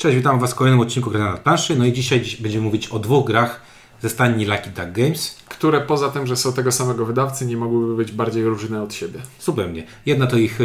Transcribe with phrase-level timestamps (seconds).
[0.00, 1.76] Cześć, witam Was w kolejnym odcinku Gry na planszy.
[1.76, 3.60] No i dzisiaj będziemy mówić o dwóch grach
[4.02, 5.36] ze stajni Lucky Duck Games.
[5.48, 9.20] Które poza tym, że są tego samego wydawcy, nie mogłyby być bardziej różne od siebie.
[9.40, 9.86] Zupełnie.
[10.06, 10.58] Jedna to ich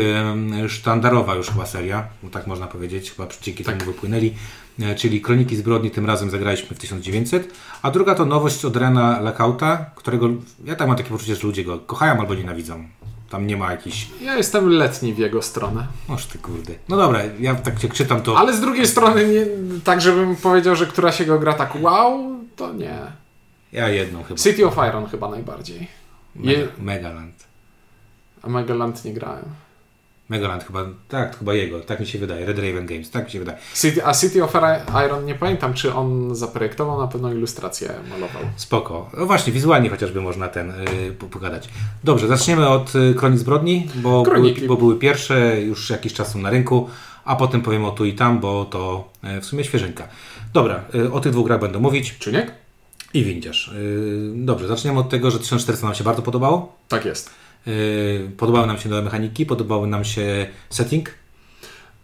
[0.67, 3.77] sztandarowa już chyba seria, bo tak można powiedzieć, chyba dzięki Tak.
[3.77, 4.33] temu wypłynęli,
[4.79, 9.20] e, czyli Kroniki Zbrodni, tym razem zagraliśmy w 1900, a druga to nowość od Rena
[9.22, 10.29] Lackauta, którego
[10.65, 12.83] ja tak mam takie poczucie, że ludzie go kochają albo nienawidzą.
[13.29, 14.07] Tam nie ma jakichś...
[14.21, 15.87] Ja jestem letni w jego stronę.
[16.07, 16.73] Oż ty kurde.
[16.89, 18.38] No dobra, ja tak czytam to...
[18.38, 19.45] Ale z drugiej strony, nie,
[19.84, 22.99] tak żebym powiedział, że która się go gra tak wow, to nie.
[23.71, 24.39] Ja jedną chyba.
[24.39, 25.88] City of Iron chyba najbardziej.
[26.35, 27.43] Mega, Je, Megaland.
[28.41, 29.45] a Megaland nie grałem.
[30.29, 32.45] Megaland chyba, tak, chyba jego, tak mi się wydaje.
[32.45, 33.57] Red Raven Games, tak mi się wydaje.
[33.75, 34.53] City, a City of
[35.05, 38.41] Iron nie pamiętam, czy on zaprojektował, na pewno ilustrację malował.
[38.55, 39.09] Spoko.
[39.17, 41.70] No właśnie, wizualnie chociażby można ten yy, pogadać.
[42.03, 44.67] Dobrze, zaczniemy od y, Kronik Zbrodni, bo były, Kroniki.
[44.67, 46.89] bo były pierwsze, już jakiś czas są na rynku,
[47.26, 50.07] a potem powiem o tu i tam, bo to y, w sumie świeżynka.
[50.53, 52.51] Dobra, y, o tych dwóch grach będę mówić Czy nie?
[53.13, 53.68] i windziarz.
[53.68, 56.76] Y, dobrze, zaczniemy od tego, że 1400 nam się bardzo podobało.
[56.87, 57.29] Tak jest.
[57.68, 61.10] Y, podobały nam się nowe mechaniki, podobały nam się setting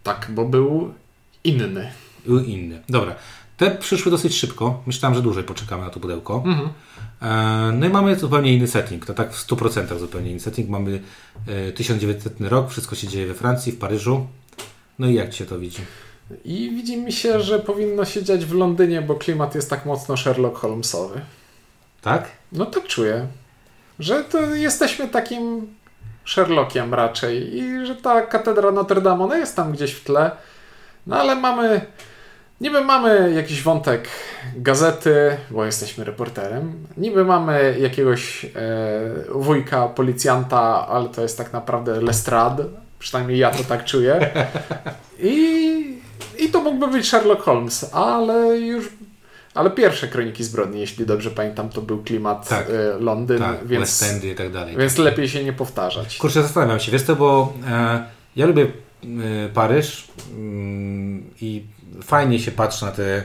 [0.02, 0.94] Tak, bo był
[1.44, 1.92] inny.
[2.26, 2.82] i inny.
[2.88, 3.14] Dobra,
[3.56, 4.82] te przyszły dosyć szybko.
[4.86, 6.42] Myślałem, że dłużej poczekamy na to pudełko.
[6.46, 6.68] Mhm.
[7.22, 10.68] E, No i mamy zupełnie inny setting, to tak w 100% zupełnie inny setting.
[10.70, 11.00] Mamy
[11.68, 14.26] e, 1900 rok, wszystko się dzieje we Francji, w Paryżu.
[14.98, 15.82] No i jak Ci się to widzi?
[16.44, 20.16] I widzi mi się, że powinno się dziać w Londynie, bo klimat jest tak mocno
[20.16, 21.20] Sherlock Holmesowy.
[22.02, 22.30] Tak?
[22.52, 23.26] No tak czuję,
[23.98, 25.74] że to jesteśmy takim
[26.24, 30.30] Sherlockiem raczej i że ta katedra Notre Dame, ona jest tam gdzieś w tle,
[31.06, 31.80] no ale mamy,
[32.60, 34.08] niby mamy jakiś wątek
[34.56, 38.50] gazety, bo jesteśmy reporterem, niby mamy jakiegoś e,
[39.30, 42.64] wujka, policjanta, ale to jest tak naprawdę Lestrade,
[42.98, 44.30] przynajmniej ja to tak czuję.
[45.18, 45.98] I,
[46.38, 48.88] i to mógłby być Sherlock Holmes, ale już
[49.54, 52.66] ale pierwsze Kroniki Zbrodni, jeśli dobrze pamiętam, to był klimat Tak.
[52.70, 54.76] e, Londyn, tak, więc, West Endy i tak dalej.
[54.76, 56.16] więc lepiej się nie powtarzać.
[56.16, 58.04] Kurczę, zastanawiam się, wiesz to, bo e,
[58.36, 61.62] ja lubię e, Paryż mm, i
[62.02, 63.24] fajnie się patrzy na te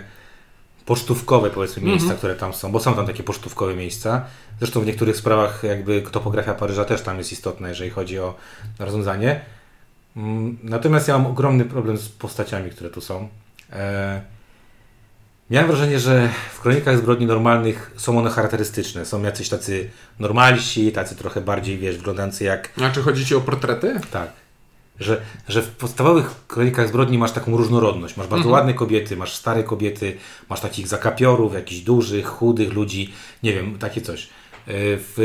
[0.86, 2.18] pocztówkowe powiedzmy miejsca, Mhm.
[2.18, 4.26] które tam są, bo są tam takie pocztówkowe miejsca.
[4.60, 8.36] Zresztą w niektórych sprawach jakby topografia Paryża też tam jest istotna, jeżeli chodzi o
[8.80, 9.42] rozwiązanie.
[10.18, 13.28] Mm, Natomiast ja mam ogromny problem z postaciami, które tu są.
[13.74, 14.22] E,
[15.50, 19.06] miałem wrażenie, że w kronikach zbrodni normalnych są one charakterystyczne.
[19.06, 24.00] Są jacyś tacy normalsi, tacy trochę bardziej, wiesz, wyglądający jak Znaczy chodzi ci o portrety?
[24.12, 24.30] tak.
[25.00, 28.18] Że, że w podstawowych kronikach zbrodni masz taką różnorodność.
[28.18, 28.54] Masz bardzo Mhm.
[28.54, 30.18] ładne kobiety, masz stare kobiety,
[30.50, 34.22] masz takich zakapiorów, jakichś dużych, chudych ludzi, nie wiem, takie coś.
[34.68, 34.74] Yy,
[35.16, 35.20] W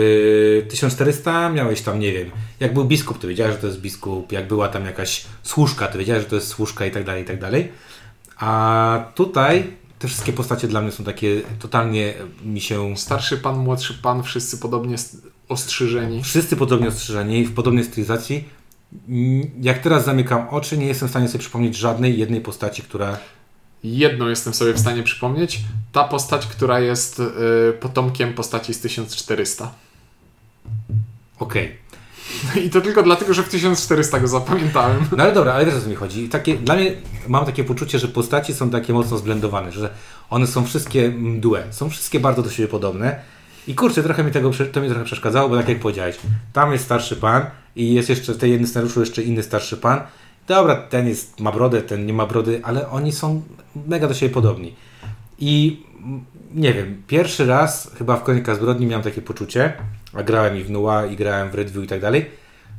[0.64, 4.32] y, 1400 miałeś tam, nie wiem, jak był biskup, to wiedziałeś, że to jest biskup,
[4.32, 7.26] jak była tam jakaś służka, to wiedziałeś, że to jest służka i tak dalej, i
[7.26, 7.72] tak dalej.
[8.36, 9.70] A tutaj
[10.02, 12.14] te wszystkie postacie dla mnie są takie totalnie
[12.44, 14.96] mi się Starszy pan, młodszy pan, wszyscy podobnie
[15.48, 16.22] ostrzyżeni.
[16.22, 18.44] Wszyscy podobnie ostrzeżeni, w podobnej stylizacji.
[19.60, 23.18] Jak teraz zamykam oczy, nie jestem w stanie sobie przypomnieć żadnej jednej postaci, która.
[23.84, 25.60] Jedną jestem sobie w stanie przypomnieć.
[25.92, 29.74] Ta postać, która jest y, potomkiem postaci z 1400.
[31.38, 31.76] Okej.
[32.64, 35.04] I to tylko dlatego, że w 1400 go zapamiętałem.
[35.16, 36.28] No ale dobra, ale wiesz o co mi chodzi.
[36.28, 36.92] Takie, dla mnie
[37.28, 39.90] mam takie poczucie, że postaci są takie mocno zblendowane, że
[40.30, 43.20] one są wszystkie mdłe, są wszystkie bardzo do siebie podobne.
[43.66, 46.16] I kurczę, trochę mi tego to mi trochę przeszkadzało, bo tak jak powiedziałeś,
[46.52, 50.00] tam jest starszy pan i jest jeszcze w tej jednym scenariuszu jeszcze inny starszy pan.
[50.46, 53.42] Dobra, ten jest, ma brodę, ten nie ma brody, ale oni są
[53.86, 54.74] mega do siebie podobni.
[55.38, 59.72] I mm, nie wiem, pierwszy raz chyba w Kronikach Zbrodni miałem takie poczucie,
[60.14, 62.30] a grałem i w Nua, i grałem w Redview i tak dalej,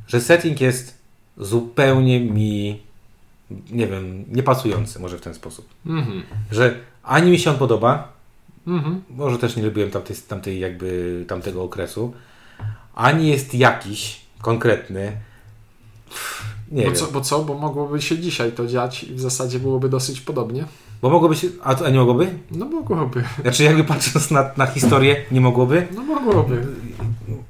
[0.06, 0.98] że setting jest
[1.38, 2.80] zupełnie mi,
[3.70, 5.68] nie wiem, niepasujący może w ten sposób.
[5.86, 6.22] Mhm.
[6.50, 8.14] Że ani mi się on podoba,
[8.66, 9.02] Mhm.
[9.10, 12.14] może też nie lubiłem tamtej, tamtej jakby tamtego okresu,
[12.94, 15.12] ani jest jakiś konkretny.
[16.72, 16.94] Nie Bo wiem.
[16.94, 17.44] co, bo co?
[17.44, 20.64] Bo mogłoby się dzisiaj to dziać i w zasadzie byłoby dosyć podobnie.
[21.02, 21.48] Bo mogłoby się.
[21.62, 22.38] A, a nie mogłoby?
[22.50, 23.24] No mogłoby.
[23.42, 25.86] Znaczy, jakby patrząc na, na historię, nie mogłoby.
[25.94, 26.66] No mogłoby.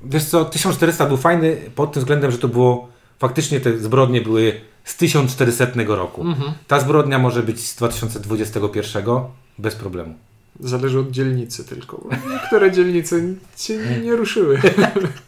[0.05, 2.89] Wiesz co, 1400 był fajny pod tym względem, że to było.
[3.19, 6.21] Faktycznie te zbrodnie były z 1400 roku.
[6.23, 6.53] Mhm.
[6.69, 9.05] Ta zbrodnia może być z 2021
[9.59, 10.15] bez problemu.
[10.61, 11.97] Zależy od dzielnicy tylko.
[11.97, 13.17] Bo niektóre dzielnice
[13.57, 14.61] się nie, nie ruszyły.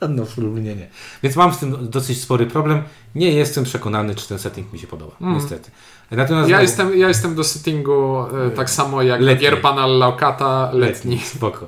[0.09, 0.89] No, absolutnie nie.
[1.23, 2.83] Więc mam z tym dosyć spory problem.
[3.15, 5.13] Nie jestem przekonany, czy ten setting mi się podoba.
[5.21, 5.35] Mm.
[5.35, 5.71] Niestety.
[6.11, 9.41] Natomiast Ja znowu- jestem, ja jestem do settingu e, tak samo jak Letni.
[9.43, 11.19] gier pana Laukata letni.
[11.19, 11.67] Spoko.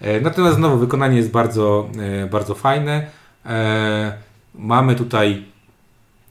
[0.00, 1.88] E, Natomiast znowu wykonanie jest bardzo,
[2.22, 3.06] e, bardzo fajne.
[3.46, 4.12] E,
[4.54, 5.44] Mamy tutaj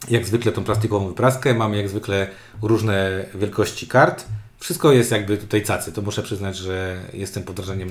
[0.10, 2.28] jak zwykle tą plastikową wypraskę, mamy jak zwykle
[2.62, 4.26] różne wielkości kart
[4.66, 5.92] wszystko jest jakby tutaj cacy.
[5.92, 7.90] To muszę przyznać, że jestem pod wrażeniem.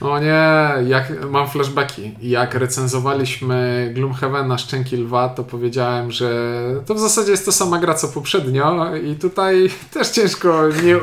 [0.00, 0.44] O nie,
[0.86, 2.14] jak mam flashbacki.
[2.22, 6.54] Jak recenzowaliśmy Gloomhaven Szczęki Lwa, to powiedziałem, że
[6.86, 10.96] to w zasadzie jest to sama gra co poprzednio i tutaj też ciężko nie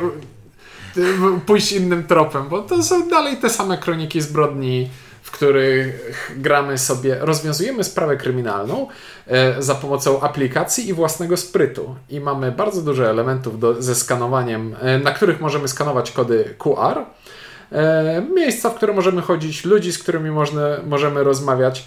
[1.45, 4.90] pójść innym tropem, bo to są dalej te same kroniki zbrodni
[5.34, 8.88] których gramy sobie, rozwiązujemy sprawę kryminalną
[9.28, 11.95] e, za pomocą aplikacji i własnego sprytu.
[12.10, 17.06] I mamy bardzo dużo elementów do, ze skanowaniem, e, na których możemy skanować kody QR,
[17.72, 21.86] e, miejsca, w które możemy chodzić, ludzi, z którymi można, możemy rozmawiać.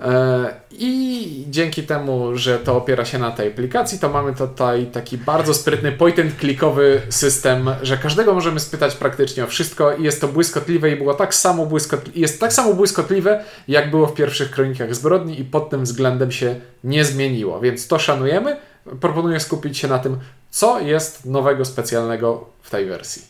[0.00, 5.18] E, I dzięki temu, że to opiera się na tej aplikacji, to mamy tutaj taki
[5.18, 10.90] bardzo sprytny point-and-clickowy system, że każdego możemy spytać praktycznie o wszystko i jest to błyskotliwe
[10.90, 15.40] i było tak samo błyskotliwe, jest tak samo błyskotliwe, jak było w pierwszych kronikach zbrodni
[15.40, 17.60] i pod tym względem się nie zmieniło.
[17.60, 18.56] Więc to szanujemy.
[19.00, 20.18] Proponuję skupić się na tym,
[20.50, 23.22] co jest nowego, specjalnego w tej wersji.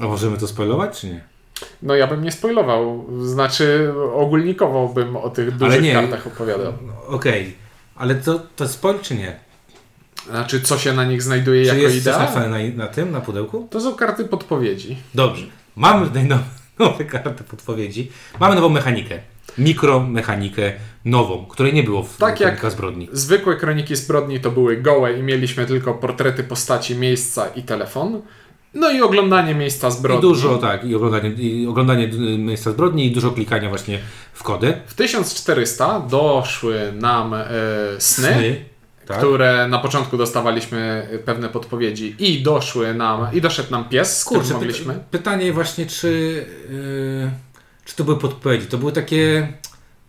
[0.00, 1.31] A możemy to spoilować, czy nie?
[1.82, 6.72] No ja bym nie spoilował, znaczy ogólnikowo bym o tych dużych nie, kartach opowiadał.
[7.06, 7.52] Okej, okay.
[7.96, 9.36] ale to, to spoil czy nie?
[10.30, 12.14] Znaczy co się na nich znajduje czy jako jest idea?
[12.14, 13.68] Czy jest na, na tym, na pudełku?
[13.70, 14.96] To są karty podpowiedzi.
[15.14, 16.42] Dobrze, mamy tutaj nowe,
[16.78, 18.10] nowe karty podpowiedzi,
[18.40, 19.18] mamy nową mechanikę.
[19.58, 20.72] Mikromechanikę
[21.04, 23.08] nową, której nie było w tak jak zbrodni.
[23.12, 28.22] Zwykłe kroniki zbrodni to były gołe i mieliśmy tylko portrety postaci, miejsca i telefon.
[28.74, 30.18] No i oglądanie miejsca zbrodni.
[30.18, 32.08] I dużo, tak, i oglądanie, i oglądanie
[32.38, 33.98] miejsca zbrodni i dużo klikania właśnie
[34.32, 34.80] w kody.
[34.86, 37.46] W 1400 doszły nam e,
[37.98, 38.64] sny, sny
[39.06, 39.18] tak.
[39.18, 44.54] które na początku dostawaliśmy pewne podpowiedzi i doszły nam, i doszedł nam pies, z Kurczę,
[44.54, 44.98] mogliśmy.
[45.10, 47.30] Pytanie właśnie, czy, yy,
[47.84, 48.66] czy to były podpowiedzi?
[48.66, 49.48] To były takie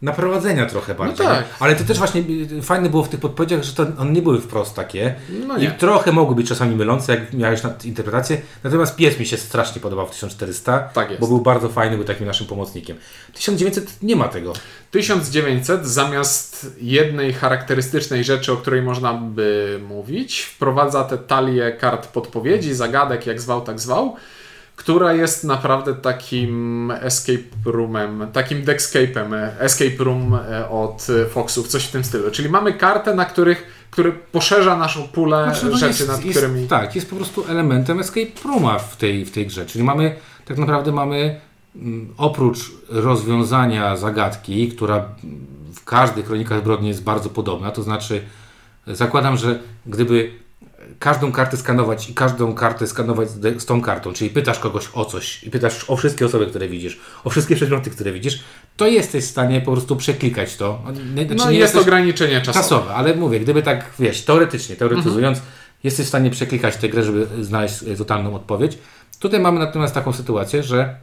[0.04, 1.26] naprowadzenia trochę no bardziej.
[1.26, 1.46] No tak.
[1.60, 2.24] Ale to też właśnie
[2.62, 5.16] fajne było w tych podpowiedziach, że to one nie były wprost takie.
[5.48, 8.42] No I trochę mogły być czasami mylące, jak miałeś na interpretację.
[8.64, 12.28] Natomiast pies mi się strasznie podobał w 1400, tak bo był bardzo fajny, był takim
[12.28, 12.98] naszym pomocnikiem.
[13.34, 14.54] 1900 nie ma tego.
[14.92, 22.74] 1900 zamiast jednej charakterystycznej rzeczy, o której można by mówić, wprowadza te talie kart podpowiedzi,
[22.74, 24.16] zagadek, jak zwał, tak zwał
[24.76, 31.92] która jest naprawdę takim escape roomem, takim deckscape'em, escape room e, od Foxów, coś w
[31.92, 32.32] tym stylu.
[32.32, 36.40] Czyli mamy kartę, na których, który poszerza naszą pulę znaczy, no rzeczy, jest, nad jest,
[36.40, 36.68] którymi...
[36.68, 39.66] Tak, jest po prostu elementem escape rooma w tej, w tej grze.
[39.66, 40.16] Czyli mamy,
[40.46, 41.40] tak naprawdę mamy
[41.76, 45.06] mm, oprócz rozwiązania zagadki, która
[45.76, 48.22] w każdych kronikach zbrodni jest bardzo podobna, to znaczy
[48.88, 50.43] zakładam, że gdyby
[51.04, 55.44] każdą kartę skanować i każdą kartę skanować z, tą kartą, czyli pytasz kogoś o coś
[55.44, 58.44] i pytasz o wszystkie osoby, które widzisz, o wszystkie przedmioty, które widzisz,
[58.78, 60.82] to jesteś w stanie po prostu przeklikać to.
[60.84, 62.64] Znaczy, no nie jest ograniczenie czasowe.
[62.64, 62.94] czasowe.
[62.94, 65.56] Ale mówię, gdyby tak, wiesz, teoretycznie, teoretyzując, mhm.
[65.84, 68.78] jesteś w stanie przeklikać tę grę, żeby znaleźć totalną odpowiedź.
[69.20, 70.96] Tutaj mamy natomiast taką sytuację, że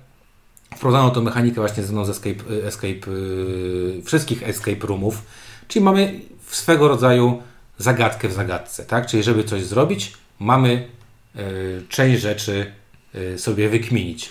[0.76, 5.22] wprowadzono tą mechanikę właśnie z escape, escape, yy, wszystkich escape roomów,
[5.68, 6.20] czyli mamy
[6.50, 7.42] swego rodzaju
[7.80, 9.06] zagadkę w zagadce, tak?
[9.06, 10.88] Czyli żeby coś zrobić, mamy
[11.36, 12.72] y, część rzeczy
[13.14, 14.30] y, sobie wykminić.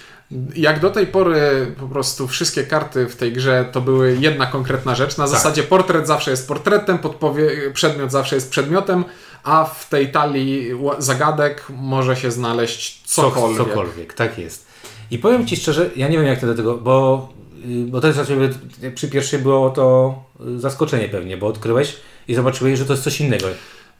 [0.55, 4.95] Jak do tej pory po prostu wszystkie karty w tej grze to były jedna konkretna
[4.95, 5.17] rzecz.
[5.17, 5.33] Na tak.
[5.33, 9.05] zasadzie portret zawsze jest portretem, podpowie- przedmiot zawsze jest przedmiotem,
[9.43, 13.57] a w tej talii zagadek może się znaleźć cokolwiek.
[13.57, 14.67] Co, cokolwiek, tak jest.
[15.11, 17.29] I powiem Ci szczerze, ja nie wiem jak to do tego, bo,
[17.65, 18.19] y, bo to jest
[18.95, 20.15] przy pierwszej było to
[20.57, 21.95] zaskoczenie pewnie, bo odkryłeś,
[22.29, 23.47] i zobaczyłeś, że to jest coś innego.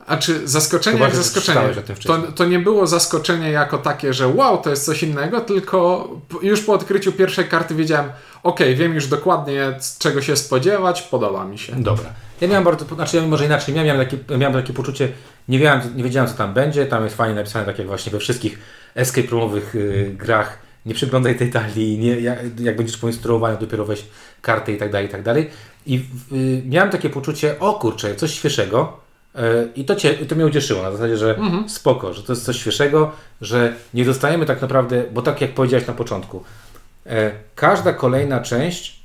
[0.07, 1.61] A czy zaskoczenie Chyba, jak zaskoczenie?
[2.05, 6.09] To, to nie było zaskoczenie jako takie, że wow, to jest coś innego, tylko
[6.41, 8.09] już po odkryciu pierwszej karty wiedziałem,
[8.43, 11.75] ok, wiem już dokładnie czego się spodziewać, podoba mi się.
[11.75, 12.13] Dobra.
[12.41, 15.09] Ja miałem bardzo, znaczy ja może inaczej, ja miałem takie, miałem takie poczucie,
[15.47, 18.19] nie wiedziałem, nie wiedziałem co tam będzie, tam jest fajnie napisane, tak jak właśnie we
[18.19, 18.59] wszystkich
[18.95, 20.59] escape roomowych yy, grach,
[20.89, 24.05] nie przyglądaj tej talii, nie, jak, jak będziesz poinstruowany, dopiero weź
[24.41, 25.49] kartę i tak dalej, i tak dalej.
[25.85, 28.99] I y, miałem takie poczucie, o kurczę, coś świeżego.
[29.35, 29.39] Y,
[29.75, 31.69] I to, cię, to mnie ucieszyło na zasadzie, że mhm.
[31.69, 35.87] spoko, że to jest coś świeżego, że nie dostajemy tak naprawdę, bo tak jak powiedziałeś
[35.87, 36.43] na początku,
[37.05, 37.09] y,
[37.55, 38.99] każda kolejna część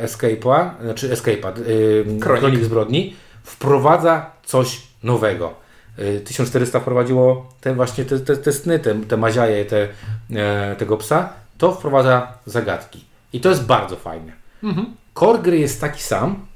[0.00, 5.61] y, Escape'a, znaczy Escape'a, y, Kronik Zbrodni, wprowadza coś nowego.
[6.24, 9.88] 1400 wprowadziło te właśnie te, te, te sny, te, te maziaje te,
[10.30, 13.04] e, tego psa, to wprowadza zagadki.
[13.32, 14.32] I to jest bardzo fajne.
[14.62, 14.86] Mhm.
[15.18, 16.46] Core gry jest taki sam,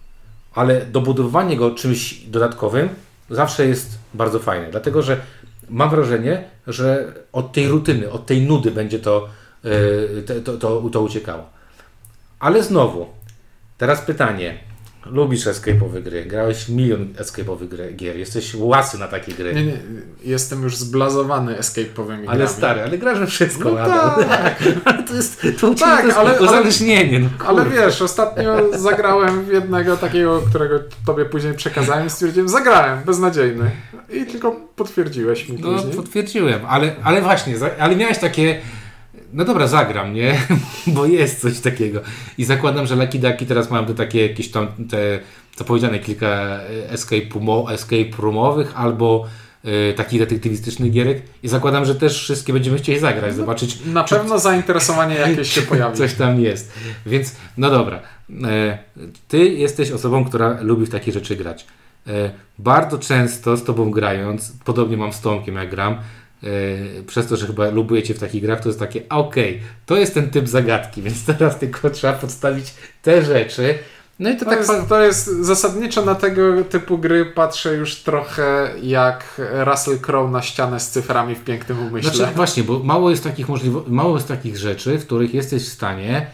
[0.55, 2.89] ale dobudowanie go czymś dodatkowym
[3.31, 5.21] zawsze jest bardzo fajne, dlatego że
[5.69, 9.29] mam wrażenie, że od tej rutyny, od tej nudy będzie to,
[10.27, 11.47] to, to, to, to uciekało.
[12.39, 13.07] Ale znowu,
[13.79, 14.59] teraz pytanie.
[15.11, 19.55] Lubisz escape'owe gry, grałeś milion escape'owych gier, jesteś łasy na takie gry.
[19.55, 19.77] Nie, nie,
[20.25, 22.49] jestem już zblazowany escape'owymi Ale grami.
[22.53, 26.31] stary, ale grasz we wszystko No tak, Ale to jest, to, Tak, to jest ale-
[26.31, 27.21] ale- uzależnienie.
[27.21, 33.05] No, ale wiesz, ostatnio zagrałem w jednego takiego, którego tobie później przekazałem i stwierdziłem, zagrałem,
[33.05, 33.71] beznadziejny.
[34.13, 35.95] I tylko potwierdziłeś mi No, później.
[35.97, 38.61] potwierdziłem, ale, ale właśnie, ale miałeś takie,
[39.33, 40.41] no dobra, zagram, nie?
[40.87, 42.01] Bo jest coś takiego.
[42.39, 45.21] I zakładam, że Lucky Ducky teraz mają te takie jakieś tam, te,
[45.57, 49.27] co powiedziane, kilka e, escape, roomo, escape roomowych albo
[49.65, 54.39] e, takich detektywistycznych gierek i zakładam, że też wszystkie będziemy chcieli zagrać, zobaczyć, Na pewno
[54.39, 55.97] zainteresowanie jakieś się pojawi.
[55.97, 56.73] coś tam jest.
[57.07, 58.01] Więc, no dobra,
[58.45, 58.79] e,
[59.29, 61.67] ty jesteś osobą, która lubi w takie rzeczy grać.
[62.59, 65.97] Bardzo często z tobą grając, podobnie mam z Tomkiem jak gram,
[67.07, 70.31] przez to, że chyba lubujecie w takich grach, to jest takie, okej, to jest ten
[70.31, 73.79] typ zagadki, więc teraz tylko trzeba podstawić te rzeczy.
[74.19, 77.97] No i to To tak jest, to jest zasadniczo na tego typu gry patrzę już
[77.97, 82.15] trochę jak Russell Crowe na ścianę z cyframi w pięknym umyśle.
[82.15, 85.73] Znaczy, właśnie, bo mało jest takich możliwo- mało jest takich rzeczy, w których jesteś w
[85.73, 86.27] stanie e,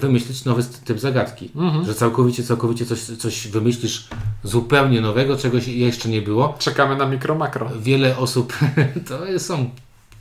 [0.00, 1.50] wymyślić nowy typ zagadki.
[1.56, 1.84] Mhm.
[1.84, 4.08] Że całkowicie, całkowicie coś, coś wymyślisz
[4.42, 6.54] zupełnie nowego, czegoś jeszcze nie było.
[6.58, 7.70] Czekamy na mikro makro.
[7.80, 8.58] Wiele osób,
[9.08, 9.70] to są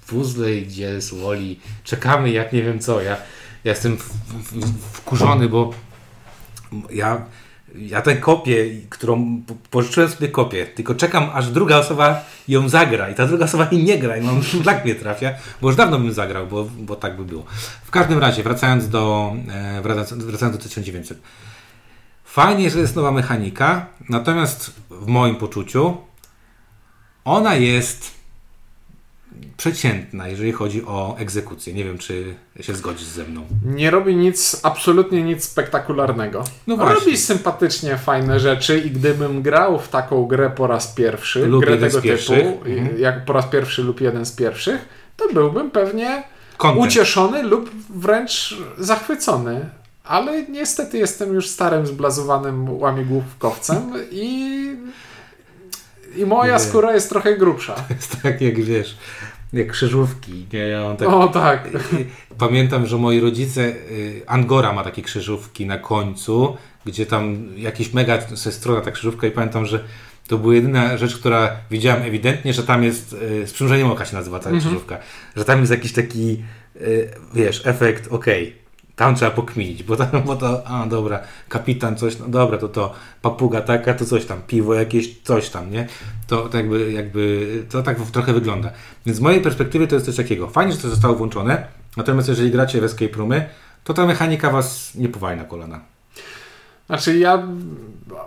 [0.07, 3.01] puzzle, gdzie jest Woli, czekamy jak nie wiem co.
[3.01, 3.17] Ja,
[3.63, 3.97] ja jestem
[4.91, 5.73] wkurzony, bo
[6.89, 7.25] ja,
[7.75, 13.09] ja tę kopię, którą po- pożyczyłem sobie kopię, tylko czekam, aż druga osoba ją zagra
[13.09, 15.99] i ta druga osoba jej nie gra i mam szlak mnie trafia, bo już dawno
[15.99, 17.43] bym zagrał, bo, bo tak by było.
[17.83, 21.19] W każdym razie, wracając do, e, wracając, wracając do 1900.
[22.25, 25.97] Fajnie, że jest nowa mechanika, natomiast w moim poczuciu
[27.25, 28.18] ona jest
[29.58, 31.74] przeciętna, jeżeli chodzi o egzekucję.
[31.74, 33.46] Nie wiem, czy się zgodzisz ze mną.
[33.65, 36.43] Nie robi nic, absolutnie nic spektakularnego.
[36.67, 36.96] No właśnie.
[36.96, 41.77] Robi sympatycznie fajne rzeczy i gdybym grał w taką grę po raz pierwszy, Lub grę
[41.77, 42.34] tego typu,
[42.65, 43.00] Mhm.
[43.00, 46.24] jak po raz pierwszy lub jeden z pierwszych, to byłbym pewnie
[46.58, 46.86] Content.
[46.88, 49.69] ucieszony lub wręcz zachwycony.
[50.03, 54.65] Ale niestety jestem już starym, zblazowanym łamigłówkowcem i,
[56.15, 56.59] i moja Nie.
[56.59, 57.75] skóra jest trochę grubsza.
[57.95, 58.97] jest tak, jak wiesz,
[59.53, 60.45] jak krzyżówki.
[60.53, 60.59] Nie?
[60.59, 61.69] Ja mam tak, O tak.
[62.37, 68.19] Pamiętam, że moi rodzice, y, Angora ma takie krzyżówki na końcu, gdzie tam jakiś mega
[68.35, 69.83] strona ta krzyżówka i pamiętam, że
[70.27, 74.15] to była jedyna rzecz, która widziałem ewidentnie, że tam jest, y, z przymrużeniem oka się
[74.15, 74.97] nazywa ta krzyżówka,
[75.35, 76.43] że tam jest jakiś taki,
[76.75, 78.55] y, wiesz, efekt, okej,
[78.99, 82.93] tam trzeba pokminić, bo, tam, bo to, a dobra, kapitan coś, no dobra, to to,
[83.21, 85.87] papuga taka, to coś tam, piwo jakieś, coś tam, nie?
[86.27, 88.71] To, to jakby, jakby, to tak trochę wygląda.
[89.05, 90.47] Więc z mojej perspektywy to jest coś takiego.
[90.47, 93.49] Fajnie, że to zostało włączone, natomiast jeżeli gracie w escape roomy,
[93.83, 95.79] to ta mechanika was nie powali na kolana.
[96.87, 97.47] Znaczy ja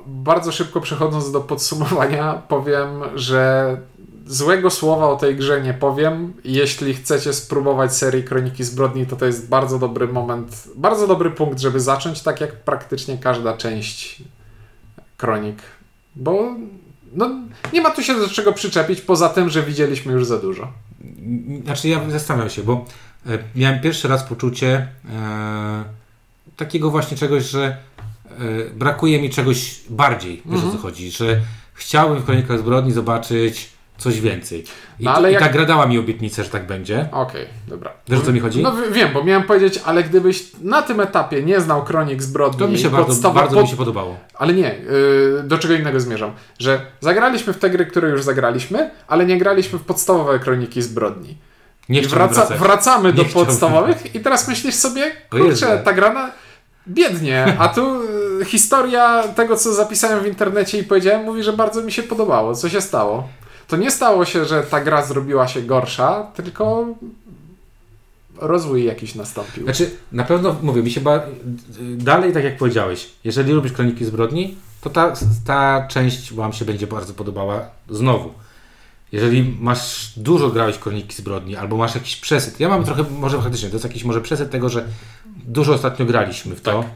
[0.06, 3.76] bardzo szybko przechodząc do podsumowania powiem, że
[4.26, 6.32] złego słowa o tej grze nie powiem.
[6.44, 11.58] Jeśli chcecie spróbować serii Kroniki Zbrodni, to to jest bardzo dobry moment, bardzo dobry punkt,
[11.58, 14.22] żeby zacząć, tak jak praktycznie każda część
[15.16, 15.56] Kronik.
[16.16, 16.56] Bo
[17.12, 17.30] no,
[17.72, 20.72] nie ma tu się do czego przyczepić, poza tym, że widzieliśmy już za dużo.
[21.64, 22.84] Znaczy ja zastanawiam się, bo
[23.26, 25.84] e, miałem pierwszy raz poczucie e,
[26.56, 28.38] takiego właśnie czegoś, że e,
[28.74, 31.40] brakuje mi czegoś bardziej, wiesz o co chodzi, że
[31.74, 33.71] chciałbym w Kronikach Zbrodni zobaczyć
[34.02, 34.64] coś więcej.
[35.00, 37.08] I, No, ale i jak- ta gra dała mi obietnicę, że tak będzie.
[37.12, 37.90] Okej, dobra.
[38.08, 38.62] Wiesz o co mi chodzi?
[38.62, 42.68] No wiem, bo miałem powiedzieć, ale gdybyś na tym etapie nie znał Kronik Zbrodni, To
[42.68, 44.16] mi się bardzo, podstawa- bardzo pod- mi się podobało.
[44.34, 44.74] Ale nie,
[45.36, 46.32] yy, do czego innego zmierzam.
[46.58, 51.36] Że zagraliśmy w te gry, które już zagraliśmy, ale nie graliśmy w podstawowe kroniki zbrodni.
[51.88, 53.46] Nie wraca, wracamy do Nie chciałbym.
[53.46, 56.30] podstawowych i teraz myślisz sobie, kurczę, ta grana
[56.88, 58.02] biednie, a tu
[58.40, 62.54] y, historia tego, co zapisałem w internecie i powiedziałem, mówi, że bardzo mi się podobało.
[62.54, 63.28] Co się stało?
[63.72, 66.86] To nie stało się, że ta gra zrobiła się gorsza, tylko
[68.36, 69.64] rozwój jakiś nastąpił.
[69.64, 71.22] Znaczy, na pewno mówię, mi się ba...
[71.96, 75.12] dalej, tak jak powiedziałeś, jeżeli lubisz Kroniki Zbrodni, to ta,
[75.46, 77.60] ta część Wam się będzie bardzo podobała
[77.90, 78.32] znowu.
[79.12, 83.68] Jeżeli masz dużo grałeś Kroniki Zbrodni, albo masz jakiś przesyt, ja mam trochę, może faktycznie,
[83.68, 84.84] to jest jakiś może przesyt tego, że
[85.46, 86.82] dużo ostatnio graliśmy w to.
[86.82, 86.90] Tak.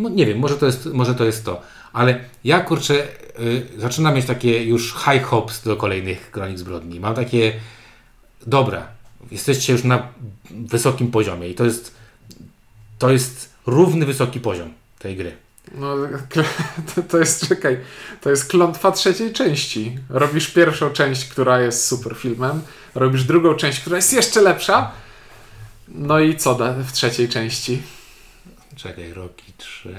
[0.00, 1.62] No, nie wiem, może to, jest, może to jest to.
[1.92, 3.08] Ale ja kurczę,
[3.40, 7.00] y, zaczynam mieć takie już high hopes do kolejnych Kronik Zbrodni.
[7.00, 7.52] Mam takie,
[8.46, 8.86] dobra,
[9.30, 10.08] jesteście już na
[10.50, 11.94] wysokim poziomie i to jest,
[12.98, 15.36] to jest równy wysoki poziom tej gry.
[15.74, 15.96] No,
[17.10, 17.80] to, jest, czekaj,
[18.20, 19.98] to jest klątwa trzeciej części.
[20.08, 22.62] Robisz pierwszą część, która jest super filmem,
[22.94, 24.92] robisz drugą część, która jest jeszcze lepsza,
[25.88, 27.82] no i co w trzeciej części?
[28.76, 29.94] Czekaj, Rocky 3.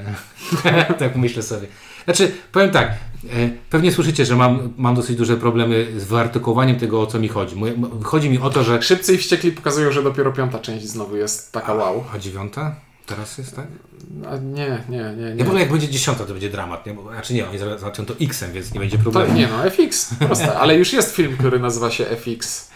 [0.99, 1.67] tak myślę sobie.
[2.05, 7.01] Znaczy, powiem tak, e, pewnie słyszycie, że mam, mam dosyć duże problemy z wyartykułowaniem tego,
[7.01, 7.55] o co mi chodzi.
[8.03, 8.81] Chodzi mi o to, że...
[8.81, 12.03] Szybcy i wściekli pokazują, że dopiero piąta część znowu jest taka wow.
[12.15, 12.75] A dziewiąta?
[13.05, 13.67] Teraz jest, tak?
[14.31, 15.23] A nie, nie, nie.
[15.29, 15.43] Ja nie.
[15.45, 16.85] powiem, jak będzie dziesiąta, to będzie dramat.
[16.85, 16.93] Nie?
[16.93, 19.33] Bo, znaczy nie, oni za- zaczną to X-em, więc nie będzie To, problemu.
[19.33, 20.59] nie no, FX, proste.
[20.59, 22.71] Ale już jest film, który nazywa się FX.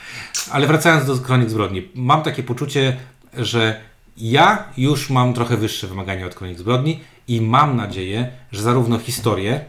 [0.51, 2.97] Ale wracając do Kronik Zbrodni, mam takie poczucie,
[3.37, 3.81] że
[4.17, 9.65] ja już mam trochę wyższe wymagania od Kronik Zbrodni i mam nadzieję, że zarówno historie,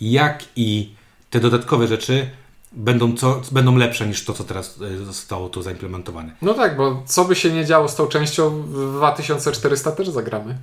[0.00, 0.92] jak i
[1.30, 2.30] te dodatkowe rzeczy
[2.72, 6.32] będą, co, będą lepsze niż to, co teraz e, zostało tu zaimplementowane.
[6.42, 10.58] No tak, bo co by się nie działo z tą częścią, w 2400 też zagramy.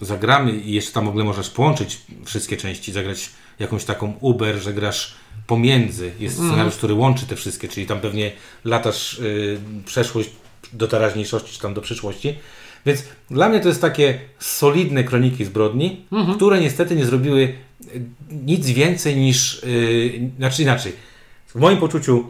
[0.00, 4.74] Zagramy i jeszcze tam w ogóle możesz połączyć wszystkie części, zagrać jakąś taką Uber, że
[4.74, 5.14] grasz
[5.46, 6.12] pomiędzy.
[6.18, 8.32] Jest scenariusz, który łączy te wszystkie, czyli tam pewnie
[8.64, 10.30] latasz y, przeszłość
[10.72, 12.38] do teraźniejszości, czy tam do przyszłości.
[12.86, 16.04] Więc dla mnie to jest takie solidne kroniki zbrodni,
[16.36, 20.92] które niestety nie zrobiły y, nic więcej niż, y, znaczy inaczej.
[21.46, 22.24] W moim poczuciu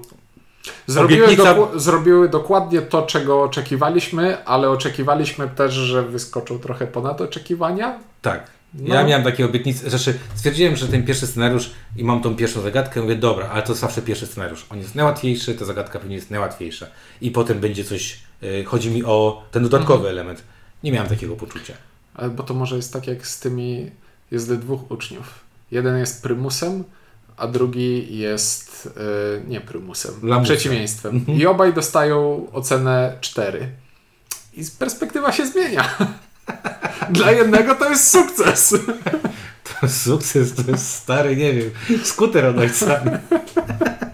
[0.87, 7.21] Zrobiły, Obietnica- doku- zrobiły dokładnie to, czego oczekiwaliśmy, ale oczekiwaliśmy też, że wyskoczą trochę ponad
[7.21, 7.99] oczekiwania.
[8.23, 8.51] Tak.
[8.75, 8.95] No.
[8.95, 13.03] Ja miałem takie obietnice, znaczy stwierdziłem, że ten pierwszy scenariusz i mam tą pierwszą zagadkę,
[13.03, 14.67] mówię, dobra, ale to zawsze pierwszy scenariusz.
[14.71, 16.87] On jest najłatwiejszy, ta zagadka pewnie jest najłatwiejsza.
[17.21, 20.43] I potem będzie coś, y, chodzi mi o ten dodatkowy element.
[20.83, 21.75] Nie miałem takiego poczucia.
[22.15, 23.91] Ale Bo to może jest tak jak z tymi,
[24.31, 25.35] jest dwóch uczniów.
[25.71, 26.85] Jeden jest prymusem,
[27.37, 30.57] a drugi jest e, nie prymusem, Lamusem.
[30.57, 31.25] przeciwieństwem.
[31.29, 33.69] I obaj dostają ocenę 4.
[34.53, 35.97] I perspektywa się zmienia.
[37.11, 38.75] Dla jednego to jest sukces.
[39.81, 41.71] To sukces to jest stary, nie wiem,
[42.05, 43.01] skuter od ojca.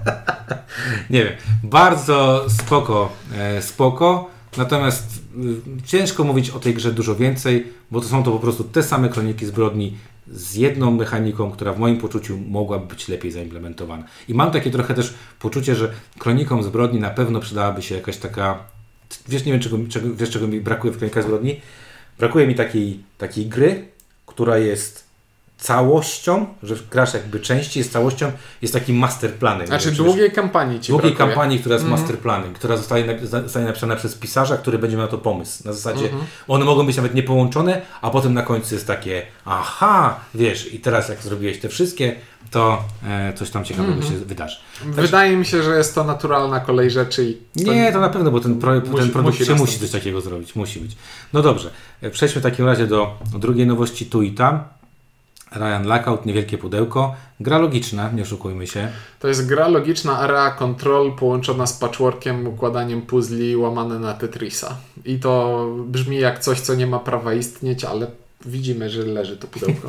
[1.10, 4.30] nie wiem, bardzo spoko, e, spoko.
[4.56, 5.22] Natomiast
[5.78, 8.82] y, ciężko mówić o tej grze dużo więcej, bo to są to po prostu te
[8.82, 14.04] same kroniki zbrodni z jedną mechaniką, która w moim poczuciu mogłaby być lepiej zaimplementowana.
[14.28, 18.58] I mam takie trochę też poczucie, że kronikom zbrodni na pewno przydałaby się jakaś taka.
[19.28, 21.60] Wiesz, nie wiem, czego, czego, wiesz, czego mi brakuje w kronikach zbrodni?
[22.18, 23.88] Brakuje mi takiej, takiej gry,
[24.26, 25.03] która jest
[25.64, 29.66] całością, że grasz jakby części jest całością, jest takim masterplanem.
[29.66, 31.28] Znaczy wiem, długiej kampanii ci długiej brakuje.
[31.28, 32.00] kampanii, która jest Mhm.
[32.00, 35.62] masterplanem, która zostaje, zostaje napisana przez pisarza, który będzie miał to pomysł.
[35.64, 36.24] Na zasadzie Mhm.
[36.48, 41.08] one mogą być nawet niepołączone, a potem na końcu jest takie aha, wiesz, i teraz
[41.08, 42.16] jak zrobiłeś te wszystkie,
[42.50, 44.12] to e, coś tam ciekawego Mhm.
[44.12, 44.56] się wydarzy.
[44.84, 48.40] Wydaje mi się, że jest to naturalna kolej rzeczy i Nie, to na pewno, bo
[48.40, 50.54] ten, pro, Musi- ten produkt musi się musi coś takiego zrobić.
[50.56, 50.96] Musi być.
[51.32, 51.70] No dobrze,
[52.02, 54.64] e, przejdźmy w takim razie do drugiej nowości tu i tam.
[55.52, 57.14] Ryan Lockout, niewielkie pudełko.
[57.40, 58.88] Gra logiczna, nie oszukujmy się.
[59.20, 64.76] To jest gra logiczna area control połączona z patchworkiem, układaniem puzli łamane na Tetrisa.
[65.04, 68.06] I to brzmi jak coś, co nie ma prawa istnieć, ale
[68.46, 69.88] widzimy, że leży to pudełko.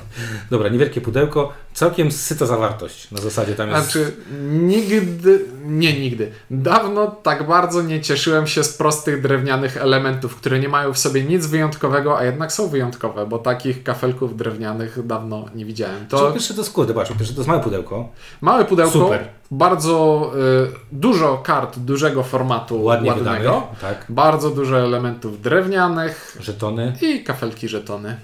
[0.50, 3.10] Dobra, niewielkie pudełko, całkiem syta zawartość.
[3.10, 3.82] Na zasadzie tam jest...
[3.82, 4.12] Znaczy,
[4.50, 10.68] nigdy, nie nigdy, dawno tak bardzo nie cieszyłem się z prostych drewnianych elementów, które nie
[10.68, 15.64] mają w sobie nic wyjątkowego, a jednak są wyjątkowe, bo takich kafelków drewnianych dawno nie
[15.64, 16.06] widziałem.
[16.06, 16.32] To...
[16.32, 18.08] Pierwsze to jest kurde, zobacz, pierwsze to jest małe pudełko.
[18.40, 19.28] małe pudełko, Super.
[19.58, 23.66] Bardzo y, dużo kart dużego formatu Ładnie ładnego.
[23.80, 24.06] Tak.
[24.08, 26.96] bardzo dużo elementów drewnianych Żetony.
[27.02, 28.16] i kafelki żetony.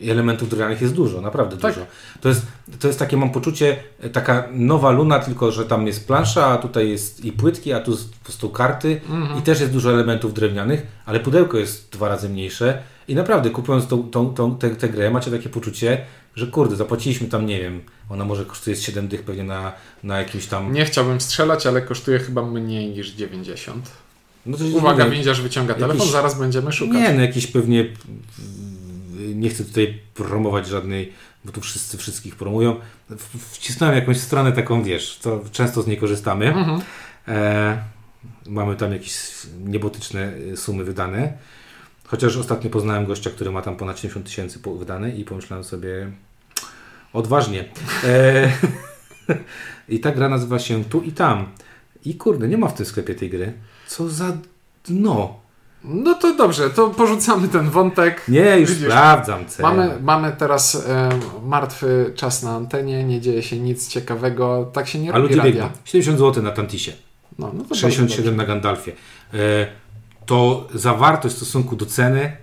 [0.00, 1.74] I elementów drewnianych jest dużo, naprawdę Tak.
[1.74, 1.86] dużo.
[2.20, 2.42] To jest,
[2.80, 6.58] to jest takie, mam poczucie, e, taka nowa luna, tylko że tam jest plansza, a
[6.58, 9.38] tutaj jest i płytki, a tu po prostu karty Mhm.
[9.38, 13.86] i też jest dużo elementów drewnianych, ale pudełko jest dwa razy mniejsze i naprawdę kupując
[13.86, 16.04] tą, tą, tą, tę, tę grę macie takie poczucie,
[16.36, 20.18] że kurde, zapłaciliśmy tam, nie wiem, ona może kosztuje z 7 dych pewnie na, na
[20.18, 20.72] jakimś tam...
[20.72, 23.90] Nie chciałbym strzelać, ale kosztuje chyba mniej niż 90.
[24.46, 26.94] No to Uwaga, windziarz wyciąga telefon, jakiś- zaraz będziemy szukać.
[26.94, 27.86] Nie, no jakiś pewnie.
[29.34, 31.12] Nie chcę tutaj promować żadnej,
[31.44, 32.76] bo tu wszyscy wszystkich promują.
[33.50, 36.46] Wcisnąłem jakąś stronę taką, wiesz, to często z niej korzystamy.
[36.46, 36.80] Mhm.
[37.28, 37.84] E,
[38.46, 39.18] mamy tam jakieś
[39.64, 41.32] niebotyczne sumy wydane.
[42.06, 46.10] Chociaż ostatnio poznałem gościa, który ma tam ponad 70 tysięcy wydane i pomyślałem sobie
[47.12, 47.64] odważnie.
[48.04, 48.52] E,
[49.88, 51.46] I ta gra nazywa się Tu i Tam.
[52.04, 53.52] I kurde, nie ma w tym sklepie tej gry.
[53.86, 54.36] Co za
[54.88, 55.44] dno.
[55.84, 58.22] No to dobrze, to porzucamy ten wątek.
[58.28, 59.68] Nie, już Widzisz, sprawdzam cenę.
[59.68, 61.08] Mamy, mamy teraz e,
[61.46, 65.36] martwy czas na antenie, nie dzieje się nic ciekawego, tak się nie A robi ludzie
[65.36, 65.52] radia.
[65.52, 65.68] biegną.
[65.84, 66.92] 70 zł na Tantisie,
[67.38, 68.92] No, no to bardzo 67 na Gandalfie.
[69.34, 69.66] E,
[70.26, 72.36] to zawartość w stosunku do ceny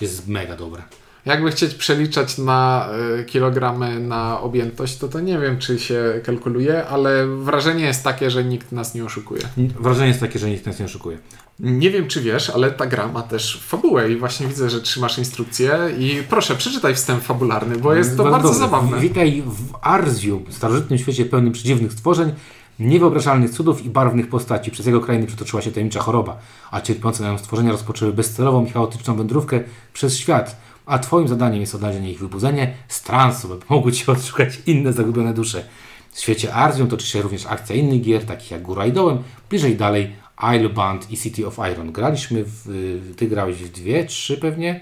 [0.00, 0.82] jest mega dobra.
[1.26, 2.88] Jakby chcieć przeliczać na
[3.20, 8.30] y, kilogramy na objętość, to to nie wiem, czy się kalkuluje, ale wrażenie jest takie,
[8.30, 9.42] że nikt nas nie oszukuje.
[9.80, 11.18] Wrażenie jest takie, że nikt nas nie oszukuje.
[11.60, 15.18] Nie wiem, czy wiesz, ale ta gra ma też fabułę i właśnie widzę, że trzymasz
[15.18, 18.58] instrukcję i proszę, przeczytaj wstęp fabularny, bo jest to bardzo, dobrze.
[18.60, 19.00] zabawne.
[19.00, 22.32] Witaj w Arzium, starożytnym świecie pełnym przedziwnych stworzeń,
[22.78, 24.70] niewyobrażalnych cudów i barwnych postaci.
[24.70, 26.38] Przez jego krainy przetoczyła się tajemnicza choroba,
[26.70, 29.60] a cierpiące na nią stworzenia rozpoczęły bezcelową i chaotyczną wędrówkę
[29.92, 30.56] przez świat.
[30.86, 35.34] A twoim zadaniem jest odnalezienie ich wybudzenie z transu, by pomogły ci odszukać inne zagubione
[35.34, 35.64] dusze.
[36.12, 39.18] W świecie Arzium toczy się również akcja innych gier, takich jak Góra i Dołem,
[39.50, 40.12] bliżej dalej
[40.56, 41.92] Isle Band i City of Iron.
[41.92, 43.14] Graliśmy w...
[43.16, 44.80] Ty grałeś w dwie, trzy pewnie?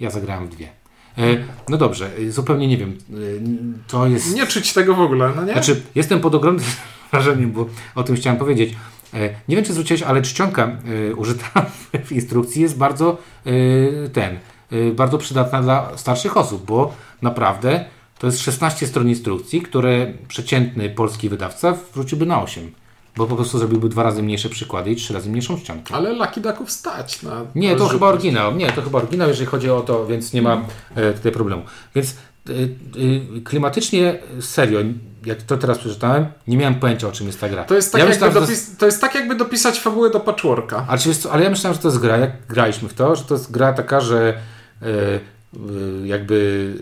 [0.00, 0.68] Ja zagrałem w dwie.
[1.18, 1.22] E,
[1.68, 2.98] no dobrze, e, zupełnie nie wiem.
[3.10, 3.14] E,
[3.88, 4.34] to jest...
[4.34, 5.52] Nie czuć tego w ogóle, no nie?
[5.52, 6.64] Znaczy, jestem pod ogromnym
[7.12, 8.74] wrażeniem, bo o tym chciałem powiedzieć.
[9.14, 10.76] E, Nie wiem, czy zwróciłeś, ale czcionka
[11.10, 11.66] e, użyta
[12.06, 14.38] w instrukcji jest bardzo e, ten,
[14.92, 17.84] bardzo przydatna dla starszych osób, bo naprawdę
[18.18, 22.72] to jest 16 stron instrukcji, które przeciętny polski wydawca wróciłby na 8.
[23.16, 25.94] Bo po prostu zrobiłby dwa razy mniejsze przykłady i trzy razy mniejszą czcionkę.
[25.94, 28.54] Ale Lucky Ducków stać na Nie, to chyba oryginał.
[28.56, 31.62] Nie, to chyba oryginał, jeżeli chodzi o to, więc nie ma e, tutaj problemu.
[31.94, 32.16] Więc
[33.44, 34.80] klimatycznie, serio,
[35.26, 37.64] jak to teraz przeczytałem, nie miałem pojęcia, o czym jest ta gra.
[37.64, 40.20] To jest, tak ja jakby myślałem, to dopis- to jest tak jakby dopisać fabułę do
[40.20, 40.86] patchworka.
[40.88, 43.24] ale, czy jest, ale ja myślałem, że to jest gra, jak graliśmy w to, że
[43.24, 44.34] to jest gra taka, że
[44.82, 44.86] e,
[46.04, 46.72] jakby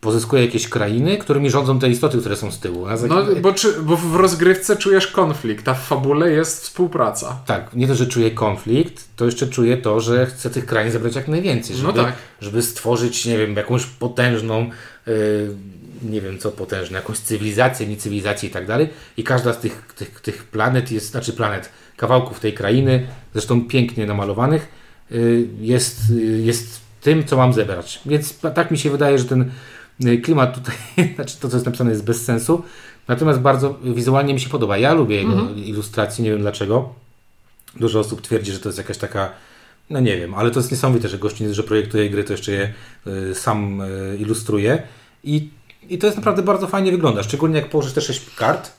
[0.00, 2.86] pozyskuje jakieś krainy, którymi rządzą te istoty, które są z tyłu.
[3.08, 7.40] No, bo, czy, bo w rozgrywce czujesz konflikt, a w fabule jest współpraca.
[7.46, 11.14] Tak, nie to, że czuję konflikt, to jeszcze czuję to, że chcę tych krain zebrać
[11.14, 12.14] jak najwięcej, żeby, No tak.
[12.40, 14.70] żeby stworzyć, nie wiem, jakąś potężną,
[15.06, 15.14] yy,
[16.02, 18.88] nie wiem co potężne, jakąś cywilizację, nie cywilizację i tak dalej.
[19.16, 24.06] I każda z tych, tych, tych planet jest, znaczy planet, kawałków tej krainy, zresztą pięknie
[24.06, 24.68] namalowanych,
[25.10, 28.00] yy, jest, yy, jest tym, co mam zebrać.
[28.06, 29.50] Więc tak mi się wydaje, że ten
[30.22, 30.74] klimat tutaj,
[31.14, 32.62] znaczy to, co jest napisane, jest bez sensu.
[33.08, 34.78] Natomiast bardzo wizualnie mi się podoba.
[34.78, 36.94] Ja lubię jego ilustracje, nie wiem dlaczego.
[37.76, 39.30] Dużo osób twierdzi, że to jest jakaś taka,
[39.90, 42.52] no nie wiem, ale to jest niesamowite, że gościu nie, że projektuje gry, to jeszcze
[42.52, 42.72] je
[43.06, 44.82] y, sam y, ilustruje.
[45.24, 45.48] I,
[45.88, 47.22] I to jest naprawdę bardzo fajnie wygląda.
[47.22, 48.72] Szczególnie jak położysz te sześć kart,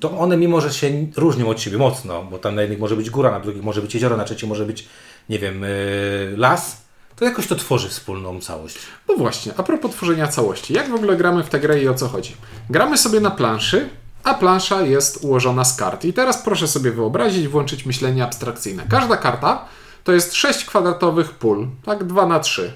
[0.00, 3.10] to one mimo, że się różnią od siebie mocno, bo tam na jednych może być
[3.10, 4.88] góra, na drugich może być jezioro, na trzecim może być,
[5.28, 6.82] nie wiem, y, las,
[7.20, 8.78] to jakoś to tworzy wspólną całość.
[9.08, 10.74] No właśnie, a propos tworzenia całości.
[10.74, 12.36] Jak w ogóle gramy w tę grę i o co chodzi?
[12.70, 13.88] Gramy sobie na planszy,
[14.24, 16.04] a plansza jest ułożona z kart.
[16.04, 18.84] I teraz proszę sobie wyobrazić, włączyć myślenie abstrakcyjne.
[18.88, 19.64] Każda karta
[20.04, 22.72] to jest 6 kwadratowych pól, tak 2 na 3.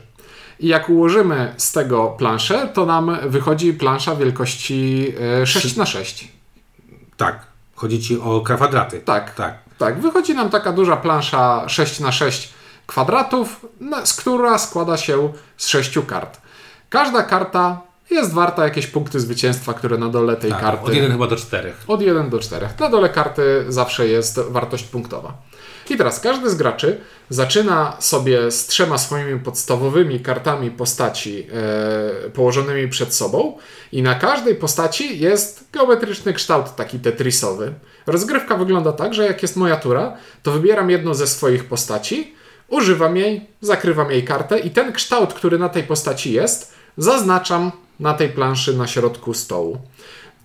[0.60, 6.28] I jak ułożymy z tego planszę, to nam wychodzi plansza wielkości e, 6 na 6.
[7.16, 9.00] Tak, chodzi Ci o kwadraty.
[9.00, 9.34] Tak.
[9.34, 9.58] Tak.
[9.78, 12.53] Tak, wychodzi nam taka duża plansza 6 na 6
[12.86, 13.66] kwadratów,
[14.04, 16.40] z która składa się z 6 kart.
[16.88, 20.84] Każda karta jest warta jakieś punkty zwycięstwa, które na dole tej tak karty.
[20.84, 21.72] Od 1 chyba do 4.
[21.86, 22.68] Od 1 do 4.
[22.80, 25.34] Na dole karty zawsze jest wartość punktowa.
[25.90, 31.46] I teraz każdy z graczy zaczyna sobie z trzema swoimi podstawowymi kartami postaci
[32.26, 33.58] e, położonymi przed sobą
[33.92, 37.74] i na każdej postaci jest geometryczny kształt taki tetrisowy.
[38.06, 42.34] Rozgrywka wygląda tak, że jak jest moja tura, to wybieram jedną ze swoich postaci,
[42.68, 48.14] używam jej, zakrywam jej kartę i ten kształt, który na tej postaci jest, zaznaczam na
[48.14, 49.78] tej planszy na środku stołu.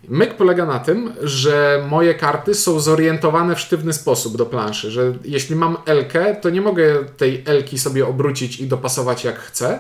[0.08, 5.14] Myk polega na tym, że moje karty są zorientowane w sztywny sposób do planszy, że
[5.26, 9.80] jeśli mam Elkę, to nie mogę tej Elki sobie obrócić i dopasować jak chcę,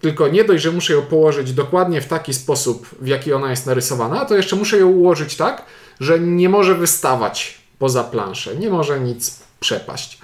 [0.00, 3.66] tylko nie dość, że muszę ją położyć dokładnie w taki sposób, w jaki ona jest
[3.66, 5.64] narysowana, to jeszcze muszę ją ułożyć tak,
[6.00, 10.18] że nie może wystawać poza planszę, nie może nic przepaść.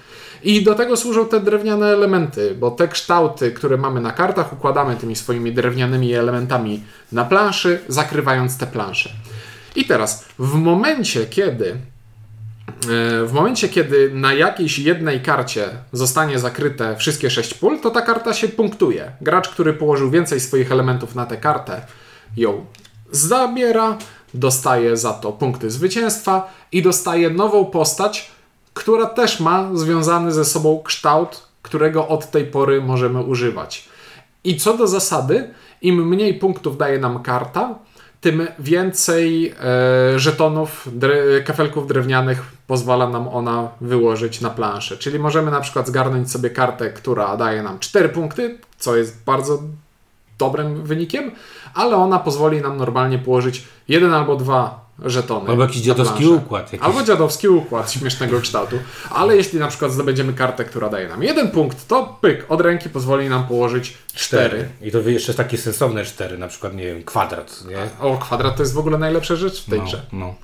[0.44, 4.96] I do tego służą te drewniane elementy, bo te kształty, które mamy na kartach, układamy
[4.96, 9.10] tymi swoimi drewnianymi elementami na planszy, zakrywając te plansze.
[9.76, 11.76] I teraz, w momencie, kiedy e,
[13.26, 18.34] w momencie, kiedy na jakiejś jednej karcie zostanie zakryte wszystkie sześć pól, to ta karta
[18.34, 19.12] się punktuje.
[19.20, 21.80] Gracz, który położył więcej swoich elementów na tę kartę,
[22.36, 22.66] ją
[23.10, 23.98] zabiera,
[24.34, 28.33] dostaje za to punkty zwycięstwa i dostaje nową postać,
[28.74, 33.88] która też ma związany ze sobą kształt, którego od tej pory możemy używać.
[34.44, 35.50] I co do zasady,
[35.82, 37.78] im mniej punktów daje nam karta,
[38.20, 39.54] tym więcej
[40.14, 44.96] e, żetonów, dre, kafelków drewnianych pozwala nam ona wyłożyć na planszę.
[44.96, 49.62] Czyli możemy na przykład zgarnąć sobie kartę, która daje nam 4 punkty, co jest bardzo
[50.38, 51.30] dobrym wynikiem,
[51.74, 55.50] ale ona pozwoli nam normalnie położyć jeden albo dwa żetony.
[55.50, 56.72] Albo jakiś dziadowski układ.
[56.72, 56.86] Jakiś...
[56.86, 58.78] Albo dziadowski układ śmiesznego kształtu.
[59.10, 62.88] Ale jeśli na przykład zdobędziemy kartę, która daje nam jeden punkt, to pyk, od ręki
[62.90, 64.68] pozwoli nam położyć cztery.
[64.82, 68.06] I to jeszcze takie sensowne cztery, na przykład, nie wiem, kwadrat, nie?
[68.08, 70.02] O, kwadrat to jest w ogóle najlepsza rzecz w tej No, grze.
[70.12, 70.34] no.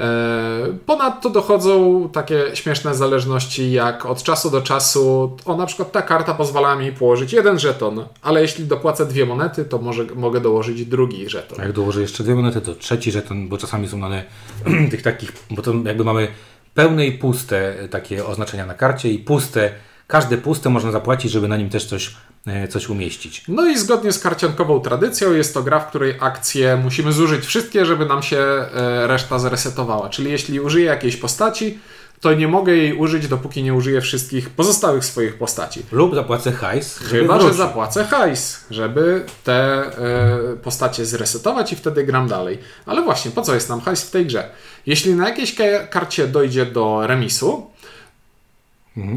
[0.00, 6.02] E, Ponadto dochodzą takie śmieszne zależności, jak od czasu do czasu, o na przykład ta
[6.02, 10.84] karta pozwala mi położyć jeden żeton, ale jeśli dopłacę dwie monety, to może, mogę dołożyć
[10.84, 11.58] drugi żeton.
[11.58, 14.24] Jak dołożę jeszcze dwie monety, to trzeci żeton, bo czasami są one
[14.90, 16.28] tych takich, bo to jakby mamy
[16.74, 19.70] pełne i puste e, takie oznaczenia na karcie i puste,
[20.06, 22.14] każde puste można zapłacić, żeby na nim też coś,
[22.46, 23.44] e, coś umieścić.
[23.48, 27.86] No i zgodnie z karciankową tradycją jest to gra, w której akcje musimy zużyć wszystkie,
[27.86, 30.08] żeby nam się e, reszta zresetowała.
[30.08, 31.78] Czyli jeśli użyję jakiejś postaci,
[32.20, 35.82] to nie mogę jej użyć, dopóki nie użyję wszystkich pozostałych swoich postaci.
[35.92, 42.28] Lub zapłacę hajs, Chyba, że zapłacę hajs, żeby te e, postacie zresetować i wtedy gram
[42.28, 42.58] dalej.
[42.86, 44.50] Ale właśnie, po co jest nam hajs w tej grze?
[44.86, 47.70] Jeśli na jakiejś ka- karcie dojdzie do remisu,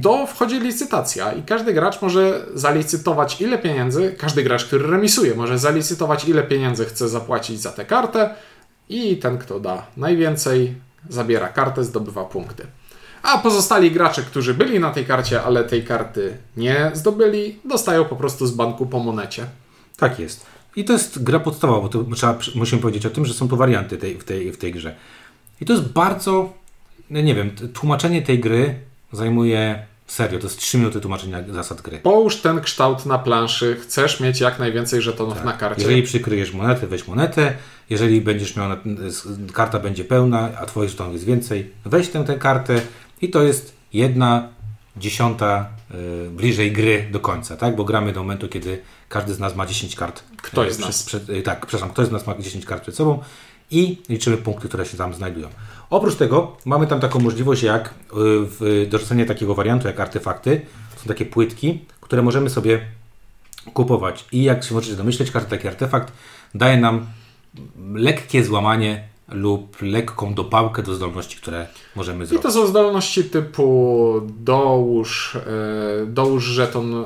[0.01, 5.59] to wchodzi licytacja i każdy gracz może zalicytować ile pieniędzy, każdy gracz, który remisuje, może
[5.59, 8.35] zalicytować ile pieniędzy chce zapłacić za tę kartę
[8.89, 10.75] i ten, kto da najwięcej,
[11.09, 12.65] zabiera kartę, zdobywa punkty.
[13.23, 18.15] A pozostali gracze, którzy byli na tej karcie, ale tej karty nie zdobyli, dostają po
[18.15, 19.45] prostu z banku po monecie.
[19.97, 20.45] Tak jest.
[20.75, 23.57] I to jest gra podstawowa, bo to trzeba, musimy powiedzieć o tym, że są tu
[23.57, 24.95] warianty tej, w, tej, w tej grze.
[25.61, 26.53] I to jest bardzo,
[27.09, 31.99] no nie wiem, tłumaczenie tej gry zajmuje serio, to jest 3 minuty tłumaczenia zasad gry.
[31.99, 35.81] Połóż ten kształt na planszy, chcesz mieć jak najwięcej żetonów na karcie.
[35.81, 37.53] Jeżeli przykryjesz monetę, weź monetę.
[37.89, 38.69] Jeżeli będziesz miał,
[39.53, 42.81] karta będzie pełna, a twoich żetonów jest więcej, weź tę, tę kartę
[43.21, 44.47] i to jest jedna
[44.97, 45.69] dziesiąta
[46.25, 47.75] y, bliżej gry do końca, tak?
[47.75, 50.23] Bo gramy do momentu, kiedy każdy z nas ma 10 kart.
[50.41, 51.03] Ktoś y, z przed- nas.
[51.03, 53.19] Przed, y, tak, przepraszam, ktoś z nas ma 10 kart przed sobą
[53.71, 55.49] i liczymy punkty, które się tam znajdują.
[55.89, 60.61] Oprócz tego mamy tam taką możliwość jak y, w dorzucenie takiego wariantu jak artefakty.
[60.97, 62.81] Są takie płytki, które możemy sobie
[63.73, 64.25] kupować.
[64.31, 66.13] I jak się możecie domyśleć, każdy taki artefakt
[66.55, 67.05] daje nam
[67.93, 72.43] lekkie złamanie lub lekką dopałkę do zdolności, które możemy I zrobić.
[72.43, 77.05] to są zdolności typu dołóż, e, dołóż żeton e,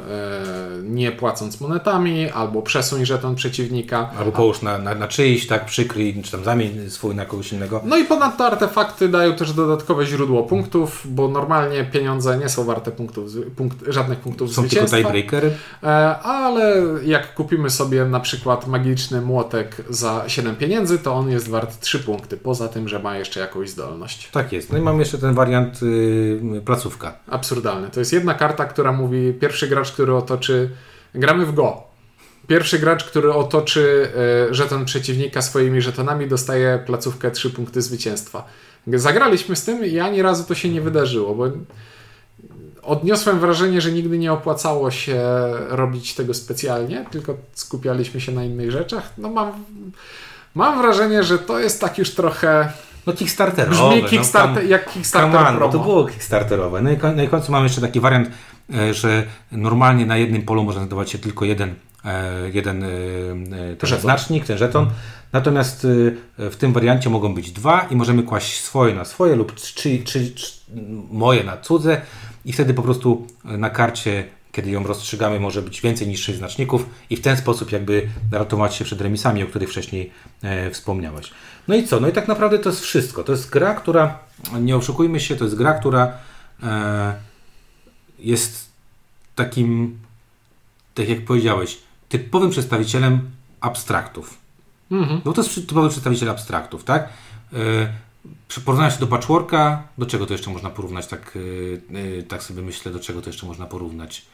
[0.84, 4.10] nie płacąc monetami, albo przesuń żeton przeciwnika.
[4.20, 7.82] Albo połóż na, na, na czyjś, tak, przykryj, czy tam zamień swój na kogoś innego.
[7.86, 12.92] No i ponadto artefakty dają też dodatkowe źródło punktów, bo normalnie pieniądze nie są warte
[12.92, 14.98] punktów, punkt, żadnych punktów Są tylko zwycięstwa.
[14.98, 15.52] tiebreakery.
[15.84, 15.88] E,
[16.20, 21.80] ale jak kupimy sobie na przykład magiczny młotek za 7 pieniędzy, to on jest wart
[21.80, 24.30] 3 punkty, poza tym, że ma jeszcze jakąś zdolność.
[24.32, 24.73] Tak jest.
[24.74, 27.16] No i mamy jeszcze ten wariant y, placówka.
[27.28, 27.90] Absurdalne.
[27.90, 30.70] To jest jedna karta, która mówi pierwszy gracz, który otoczy.
[31.16, 31.84] Gramy w Go.
[32.48, 34.12] Pierwszy gracz, który otoczy
[34.50, 38.48] e, żeton przeciwnika swoimi żetonami, dostaje placówkę 3 punkty zwycięstwa.
[38.88, 41.48] Zagraliśmy z tym i ani razu to się nie wydarzyło, bo
[42.82, 45.22] odniosłem wrażenie, że nigdy nie opłacało się
[45.70, 49.14] robić tego specjalnie, tylko skupialiśmy się na innych rzeczach.
[49.18, 49.52] No mam,
[50.56, 52.74] mam wrażenie, że to jest tak już trochę
[53.08, 53.96] No Kickstarterowe.
[53.96, 55.72] brzmi Kickstarter, no, tam- jak Kickstarter on, promo.
[55.72, 56.82] to było Kickstarterowe.
[56.82, 58.30] No i na końcu mamy jeszcze taki wariant,
[58.74, 62.88] e, że normalnie na jednym polu można znajdować się tylko jeden, e, jeden e,
[63.80, 64.02] ten Żeton.
[64.02, 64.90] znacznik, ten żeton.
[65.34, 65.88] Natomiast
[66.38, 70.32] w tym wariancie mogą być dwa i możemy kłaść swoje na swoje lub czy, czy,
[70.32, 70.52] czy,
[71.12, 72.02] moje na cudze
[72.46, 76.86] i wtedy po prostu na karcie kiedy ją rozstrzygamy, może być więcej niż 6 znaczników
[77.10, 80.12] i w ten sposób jakby ratować się przed remisami, o których wcześniej
[80.44, 81.32] e, wspomniałeś.
[81.68, 82.00] No i co?
[82.00, 83.24] No i tak naprawdę to jest wszystko.
[83.24, 84.20] To jest gra, która,
[84.62, 86.12] nie oszukujmy się, to jest gra, która
[86.64, 87.16] e,
[88.20, 88.70] jest
[89.36, 90.00] takim,
[90.94, 91.78] tak jak powiedziałeś,
[92.10, 94.38] typowym przedstawicielem abstraktów.
[94.92, 95.22] Mhm.
[95.26, 97.10] No to jest typowy przedstawiciel abstraktów, tak?
[97.54, 98.04] E,
[98.66, 101.08] Porównając się do patchworka, do czego to jeszcze można porównać?
[101.08, 101.38] Tak,
[101.94, 104.26] e, e, tak sobie myślę, do czego to jeszcze można porównać?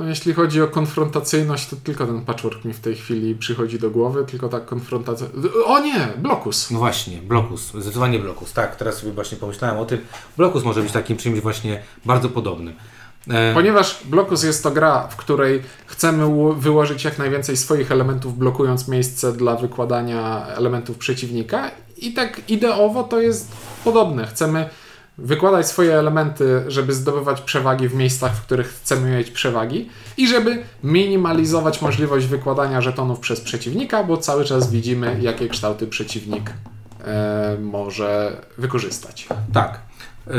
[0.00, 3.90] No jeśli chodzi o konfrontacyjność, to tylko ten patchwork mi w tej chwili przychodzi do
[3.90, 5.26] głowy, tylko ta konfrontacja...
[5.64, 6.08] O nie!
[6.18, 6.70] Blokus!
[6.70, 10.00] No właśnie, Blokus, zdecydowanie Blokus, tak, teraz sobie właśnie pomyślałem o tym.
[10.36, 12.74] Blokus może być takim czymś właśnie bardzo podobnym.
[13.30, 18.88] E, Ponieważ Blokus jest to gra, w której chcemy wyłożyć jak najwięcej swoich elementów, blokując
[18.88, 23.52] miejsce dla wykładania elementów przeciwnika i tak ideowo to jest
[23.84, 24.26] podobne.
[24.26, 24.70] Chcemy
[25.20, 30.62] wykładać swoje elementy, żeby zdobywać przewagi w miejscach, w których chcemy mieć przewagi i żeby
[30.84, 36.52] minimalizować możliwość wykładania żetonów przez przeciwnika, bo cały czas widzimy, jakie kształty przeciwnik
[37.04, 39.28] e, może wykorzystać.
[39.52, 39.80] Tak.
[40.26, 40.32] E,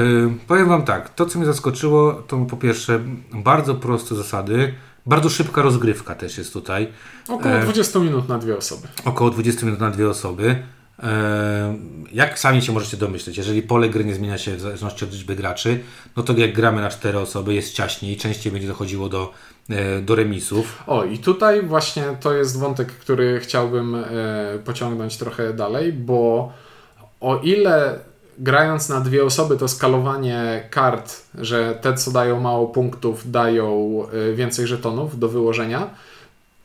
[0.47, 2.99] powiem Wam tak, to co mnie zaskoczyło, to po pierwsze
[3.33, 4.73] bardzo proste zasady,
[5.05, 6.87] bardzo szybka rozgrywka też jest tutaj.
[7.29, 8.87] Około E, 20 minut na dwie osoby.
[9.05, 10.63] Około 20 minut na dwie osoby.
[11.03, 11.75] E,
[12.13, 15.35] jak sami się możecie domyśleć, jeżeli pole gry nie zmienia się w zależności od liczby
[15.35, 15.79] graczy,
[16.15, 19.31] no to jak gramy na cztery osoby jest ciaśniej, częściej będzie dochodziło do,
[19.69, 20.83] e, do remisów.
[20.87, 24.05] O, i tutaj właśnie to jest wątek, który chciałbym e,
[24.65, 26.53] pociągnąć trochę dalej, bo
[27.21, 27.99] o ile
[28.39, 34.67] grając na dwie osoby to skalowanie kart, że te co dają mało punktów dają więcej
[34.67, 35.89] żetonów do wyłożenia,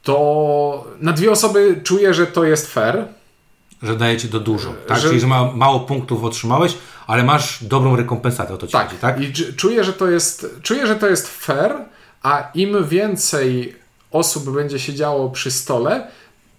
[0.02, 3.04] to na dwie osoby czuję, że to jest fair,
[3.82, 4.98] że daje ci to dużo, tak?
[4.98, 5.08] Że...
[5.08, 6.74] Czyli, że ma, mało punktów otrzymałeś,
[7.06, 8.86] ale masz dobrą rekompensatę, o to ci tak.
[8.86, 9.20] chodzi, tak?
[9.20, 11.74] I czuję, że to jest, czuję, że to jest fair,
[12.22, 13.76] a im więcej
[14.10, 16.06] osób będzie się działo przy stole,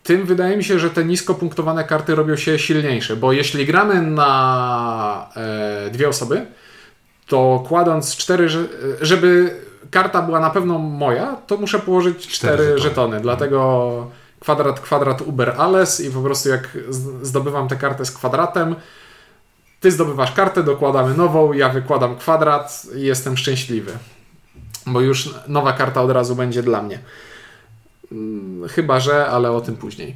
[0.03, 4.01] tym wydaje mi się, że te nisko punktowane karty robią się silniejsze, bo jeśli gramy
[4.01, 6.45] na e, dwie osoby,
[7.27, 8.47] to kładąc cztery,
[9.01, 9.55] żeby
[9.91, 12.81] karta była na pewno moja, to muszę położyć cztery, cztery żetony.
[12.81, 13.21] żetony.
[13.21, 14.11] Dlatego
[14.47, 16.77] kwadrat, kwadrat Uber Alles i po prostu jak
[17.21, 18.75] zdobywam tę kartę z kwadratem,
[19.79, 23.91] ty zdobywasz kartę, dokładamy nową, ja wykładam kwadrat i jestem szczęśliwy.
[24.85, 26.99] Bo już nowa karta od razu będzie dla mnie.
[28.11, 30.15] Mm, chyba, że, ale o tym później.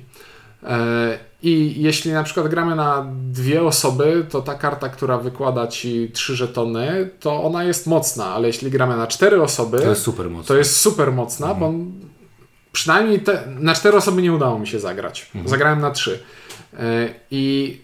[0.64, 6.12] E, I jeśli na przykład gramy na dwie osoby, to ta karta, która wykłada ci
[6.14, 10.30] trzy żetony, to ona jest mocna, ale jeśli gramy na cztery osoby, to jest super
[10.30, 11.60] mocna, to jest super mocna mhm.
[11.60, 11.92] bo
[12.72, 15.26] przynajmniej te, na cztery osoby nie udało mi się zagrać.
[15.26, 15.48] Mhm.
[15.48, 16.24] Zagrałem na trzy.
[16.74, 17.78] E, I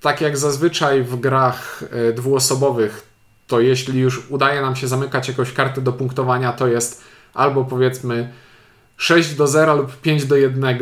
[0.00, 3.06] tak jak zazwyczaj w grach e, dwuosobowych,
[3.46, 8.32] to jeśli już udaje nam się zamykać jakąś kartę do punktowania, to jest albo powiedzmy
[8.96, 10.78] 6 do 0 lub 5 do 1,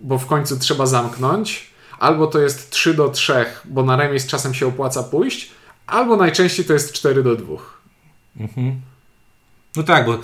[0.00, 4.54] bo w końcu trzeba zamknąć, albo to jest 3 do 3, bo na remis czasem
[4.54, 5.50] się opłaca pójść,
[5.86, 7.56] albo najczęściej to jest 4 do 2.
[8.40, 8.80] Mhm.
[9.76, 10.18] No tak, bo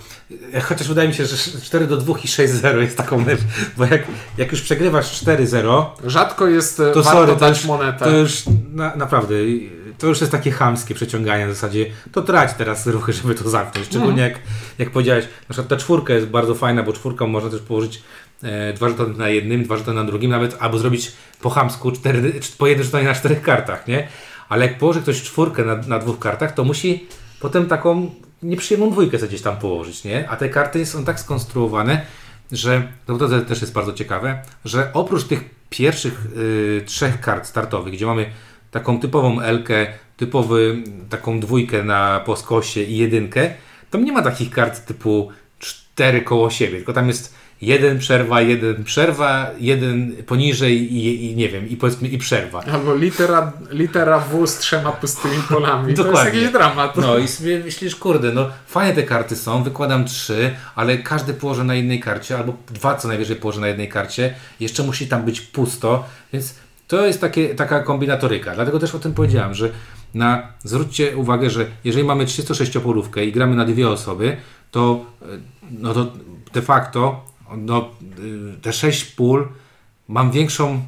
[0.54, 3.40] e, chociaż wydaje mi się, że 4 do 2 i 6-0 jest taką mecz,
[3.76, 4.02] bo jak,
[4.38, 8.04] jak już przegrywasz 4-0 rzadko jest e, to warto sorry, dać monetę.
[8.04, 9.34] To już na, naprawdę,
[9.98, 13.86] to już jest takie chamskie przeciąganie w zasadzie, to trać teraz ruchy, żeby to zamknąć.
[13.86, 14.32] Szczególnie mm.
[14.32, 14.40] jak,
[14.78, 18.02] jak powiedziałeś, na przykład ta czwórka jest bardzo fajna, bo czwórką można też położyć
[18.42, 22.40] e, dwa żetony na jednym, dwa żetony na drugim, nawet albo zrobić po chamsku cztery,
[22.58, 24.08] po jednym żetonie na czterech kartach, nie?
[24.48, 27.06] Ale jak położy ktoś czwórkę na, na dwóch kartach, to musi
[27.40, 28.10] potem taką
[28.42, 30.28] nieprzyjemną dwójkę sobie gdzieś tam położyć, nie?
[30.28, 32.02] A te karty są tak skonstruowane,
[32.52, 37.92] że no to też jest bardzo ciekawe, że oprócz tych pierwszych y, trzech kart startowych,
[37.92, 38.26] gdzie mamy
[38.70, 43.50] taką typową Elkę, typowy taką dwójkę na płaskosie i jedynkę,
[43.90, 48.84] to nie ma takich kart typu cztery koło siebie, tylko tam jest jeden przerwa, jeden
[48.84, 52.62] przerwa, jeden poniżej i, i nie wiem, i powiedzmy i przerwa.
[52.72, 55.94] Albo litera, litera W z trzema pustymi polami.
[55.94, 56.96] to jest jakiś dramat.
[56.96, 61.64] No i sobie myślisz, kurde, no fajne te karty są, wykładam trzy, ale każdy położę
[61.64, 65.40] na jednej karcie, albo dwa co najwyżej położę na jednej karcie, jeszcze musi tam być
[65.40, 66.54] pusto, więc
[66.88, 68.54] to jest takie, taka kombinatoryka.
[68.54, 69.70] Dlatego też o tym powiedziałem, że
[70.14, 74.36] na, zwróćcie uwagę, że jeżeli mamy 36-polówkę i gramy na dwie osoby,
[74.70, 75.04] to,
[75.70, 76.12] no to
[76.52, 79.48] de facto no, y, te sześć pól
[80.08, 80.82] mam większą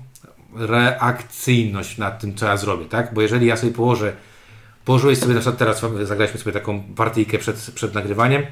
[0.55, 3.14] reakcyjność nad tym, co ja zrobię, tak?
[3.14, 4.16] Bo jeżeli ja sobie położę,
[4.85, 8.42] położyłeś sobie, na przykład teraz zagraliśmy sobie taką partyjkę przed, przed nagrywaniem,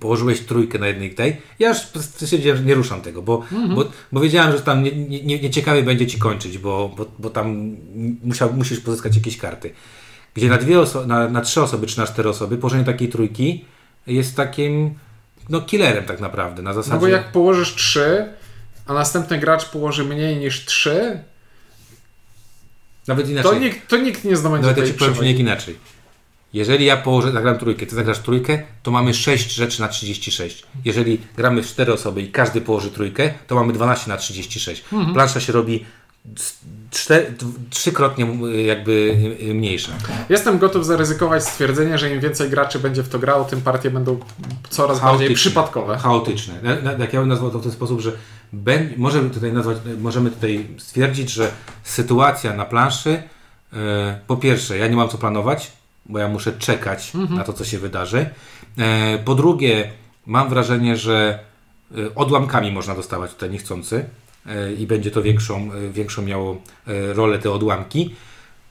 [0.00, 3.74] położyłeś trójkę na jednej tej, ja już stwierdziłem, że nie ruszam tego, bo, mhm.
[3.74, 7.30] bo, bo wiedziałem, że tam nieciekawie nie, nie, ciekawie będzie ci kończyć, bo, bo, bo
[7.30, 7.76] tam
[8.24, 9.70] musiał, musisz pozyskać jakieś karty.
[10.34, 13.64] Gdzie na dwie osoby, na, na trzy osoby czy na cztery osoby położenie takiej trójki
[14.06, 14.94] jest takim
[15.48, 16.62] no killerem tak naprawdę.
[16.62, 16.94] Na zasadzie...
[16.94, 18.28] No bo jak położysz 3,
[18.86, 21.20] a następny gracz położy mniej niż 3,
[23.06, 23.50] nawet inaczej.
[23.50, 25.76] To nikt, to nikt nie zdobędzie Nawet ja ci powiem inaczej.
[26.52, 30.62] Jeżeli ja położę, zagram trójkę, ty zagrasz trójkę, to mamy 6 rzeczy na 36.
[30.84, 34.84] Jeżeli gramy w 4 osoby i każdy położy trójkę, to mamy 12 na 36.
[34.92, 35.14] Mhm.
[35.14, 35.84] Plansza się robi
[36.92, 37.34] cztery,
[37.70, 38.26] trzykrotnie
[38.66, 39.16] jakby
[39.54, 39.92] mniejsza.
[40.28, 44.18] Jestem gotów zaryzykować stwierdzenie, że im więcej graczy będzie w to grało, tym partie będą
[44.70, 45.98] coraz bardziej przypadkowe.
[45.98, 46.54] Chaotyczne.
[46.98, 48.12] Jak ja bym nazwał to w ten sposób, że
[48.96, 51.50] możemy tutaj nazwać, możemy tutaj stwierdzić, że
[51.82, 53.22] sytuacja na planszy
[53.72, 55.72] e, po pierwsze, ja nie mam co planować,
[56.06, 57.38] bo ja muszę czekać mhm.
[57.38, 58.30] na to, co się wydarzy.
[58.78, 59.90] E, po drugie,
[60.26, 61.38] mam wrażenie, że
[61.90, 64.04] e, odłamkami można dostawać tutaj niechcący.
[64.46, 68.14] E, i będzie to większą, e, większą miało e, rolę te odłamki,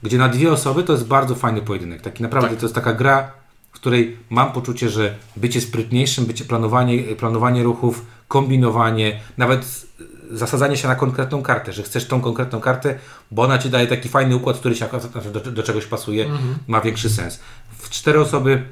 [0.04, 2.02] gdzie na dwie osoby to jest bardzo fajny pojedynek.
[2.02, 2.60] Taki naprawdę tak.
[2.60, 3.32] to jest taka gra,
[3.72, 9.86] w której mam poczucie, że bycie sprytniejszym, bycie planowanie, planowanie ruchów, kombinowanie, nawet
[10.32, 13.00] zasadzanie się na konkretną kartę, że chcesz tą konkretną kartę,
[13.32, 14.88] bo ona ci daje taki fajny układ, który się
[15.34, 16.56] do, do czegoś pasuje, mhm.
[16.68, 17.40] ma większy sens.
[17.78, 18.64] W cztery osoby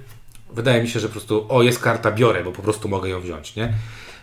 [0.54, 3.22] wydaje mi się, że po prostu o jest karta, biorę, bo po prostu mogę ją
[3.22, 3.74] wziąć, nie?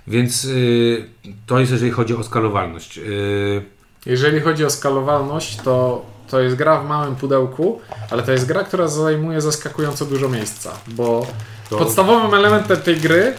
[0.08, 1.04] Więc y,
[1.46, 2.98] to jest jeżeli chodzi o skalowalność.
[2.98, 3.62] Y,
[4.06, 7.80] Jeżeli chodzi o skalowalność, to to jest gra w małym pudełku,
[8.10, 11.26] ale to jest gra, która zajmuje zaskakująco dużo miejsca, bo
[11.70, 13.34] To- podstawowym elementem tej gry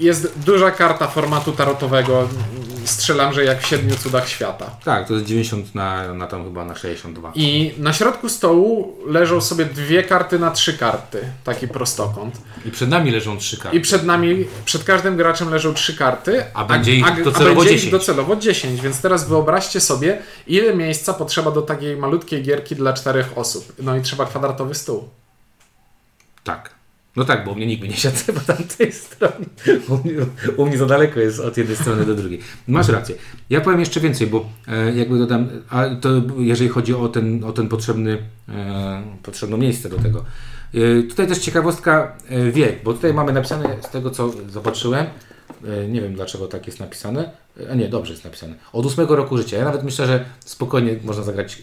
[0.00, 2.28] jest duża karta formatu tarotowego.
[2.84, 4.70] Strzelam, że jak w siedmiu cudach świata.
[4.84, 7.32] Tak, to jest 90 na, na tam chyba na 62.
[7.34, 12.40] I na środku stołu leżą sobie dwie karty na trzy karty, taki prostokąt.
[12.64, 13.78] I przed nami leżą trzy karty.
[13.78, 17.80] I przed nami, przed każdym graczem leżą trzy karty, A będzie ich docelowo będzie ich
[17.80, 17.92] 10.
[17.92, 18.80] docelowo 10.
[18.80, 23.72] Więc teraz wyobraźcie sobie, ile miejsca potrzeba do takiej malutkiej gierki dla czterech osób.
[23.78, 25.08] No i trzeba kwadratowy stół.
[26.44, 26.71] Tak.
[27.16, 29.46] No tak, bo u mnie nikt by nie siadł po tamtej stronie.
[29.88, 30.12] U mnie,
[30.56, 32.40] u mnie za daleko jest od jednej strony do drugiej.
[32.68, 33.14] Masz rację.
[33.50, 36.08] Ja powiem jeszcze więcej, bo e, jakby dodam, a to
[36.38, 40.24] jeżeli chodzi o ten, o ten potrzebny, e, potrzebne miejsce do tego.
[40.74, 45.06] E, tutaj też ciekawostka e, wiek, bo tutaj mamy napisane z tego co zobaczyłem,
[45.64, 47.30] e, nie wiem dlaczego tak jest napisane,
[47.70, 49.56] a nie, dobrze jest napisane, od ósmego roku życia.
[49.56, 51.62] Ja nawet myślę, że spokojnie można zagrać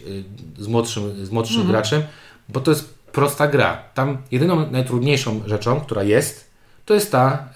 [0.58, 2.02] e, z młodszym, z młodszym graczem,
[2.48, 3.82] bo to jest prosta gra.
[3.94, 6.50] Tam jedyną najtrudniejszą rzeczą, która jest,
[6.84, 7.48] to jest ta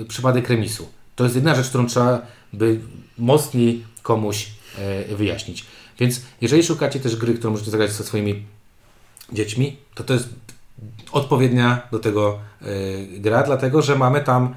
[0.00, 0.88] y, przypadek remisu.
[1.16, 2.80] To jest jedyna rzecz, którą trzeba by
[3.18, 4.48] mocniej komuś
[5.10, 5.66] y, wyjaśnić.
[5.98, 8.46] Więc jeżeli szukacie też gry, którą możecie zagrać ze swoimi
[9.32, 10.28] dziećmi, to to jest
[11.12, 14.54] odpowiednia do tego y, gra, dlatego że mamy tam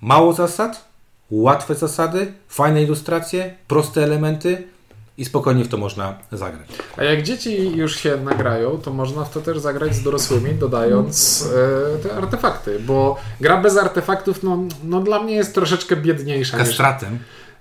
[0.00, 0.88] mało zasad,
[1.30, 4.68] łatwe zasady, fajne ilustracje, proste elementy
[5.20, 6.68] i spokojnie w to można zagrać.
[6.96, 11.44] A jak dzieci już się nagrają, to można w to też zagrać z dorosłymi, dodając
[11.94, 16.58] e, te artefakty, bo gra bez artefaktów, no, no dla mnie jest troszeczkę biedniejsza.
[16.58, 17.18] Niż, Kastratem.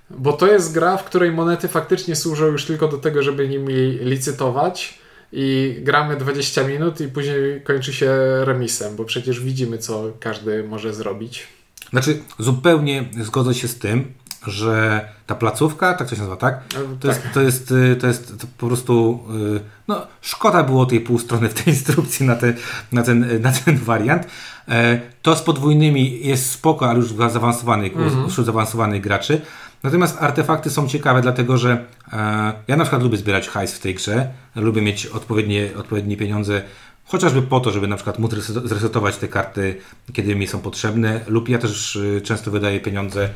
[0.10, 3.99] bo to jest gra, w której monety faktycznie służą już tylko do tego, żeby nimi
[4.01, 4.99] licytować
[5.32, 8.12] i gramy 20 minut i później kończy się
[8.45, 11.47] remisem, bo przecież widzimy, co każdy może zrobić.
[11.89, 14.14] Znaczy, zupełnie zgodzę się z tym,
[14.47, 16.61] że ta placówka, tak to się nazywa, tak?
[16.99, 19.19] To, jest, to, jest, y, to jest to po prostu.
[19.57, 22.53] y, No, szkoda było tej pół strony w tej instrukcji na, te,
[22.91, 24.27] na, ten, na ten wariant.
[24.67, 27.91] E, To z podwójnymi jest spoko, ale już dla zaawansowanych,
[28.29, 29.41] wśród zaawansowanych graczy.
[29.83, 33.95] Natomiast artefakty są ciekawe, dlatego że e, ja na przykład lubię zbierać hajs w tej
[33.95, 36.61] grze, lubię mieć odpowiednie, odpowiednie pieniądze,
[37.05, 39.75] chociażby po to, żeby na przykład móc reset- zresetować te karty,
[40.13, 43.29] kiedy mi są potrzebne, lub ja też y, często wydaję pieniądze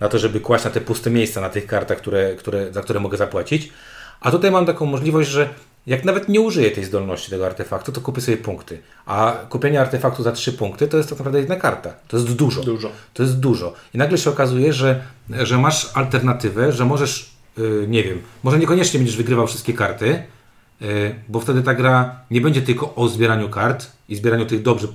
[0.00, 3.00] na to, żeby kłaść na te puste miejsca na tych kartach, które, które, za które
[3.00, 3.72] mogę zapłacić.
[4.20, 5.48] A tutaj mam taką możliwość, że
[5.86, 8.78] jak nawet nie użyję tej zdolności tego artefaktu, to kupię sobie punkty.
[9.06, 11.94] A kupienie artefaktu za 3 punkty to jest tak naprawdę jedna karta.
[12.08, 12.62] To jest dużo.
[12.62, 12.90] Dużo.
[13.14, 13.74] To jest dużo.
[13.94, 18.98] I nagle się okazuje, że, że masz alternatywę, że możesz, yy, nie wiem, może niekoniecznie
[18.98, 20.22] będziesz wygrywał wszystkie karty,
[20.80, 24.88] yy, bo wtedy ta gra nie będzie tylko o zbieraniu kart i zbieraniu tych dobrze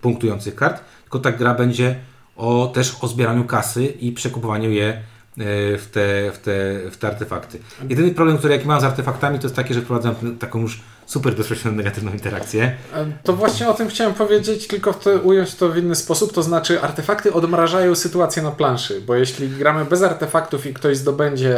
[0.00, 1.96] punktujących kart, tylko ta gra będzie
[2.36, 5.02] o, też o zbieraniu kasy i przekupowaniu je
[5.36, 5.44] yy,
[5.78, 7.58] w te, w, te, w te artefakty.
[7.88, 11.34] Jedyny problem, który jaki mam z artefaktami, to jest taki, że wprowadzam taką już super
[11.34, 12.74] bezpośrednią negatywną interakcję.
[12.94, 16.42] E, To właśnie o tym chciałem powiedzieć, tylko to, ująć to w inny sposób, to
[16.42, 21.56] znaczy artefakty odmrażają sytuację na planszy, bo jeśli gramy bez artefaktów i ktoś zdobędzie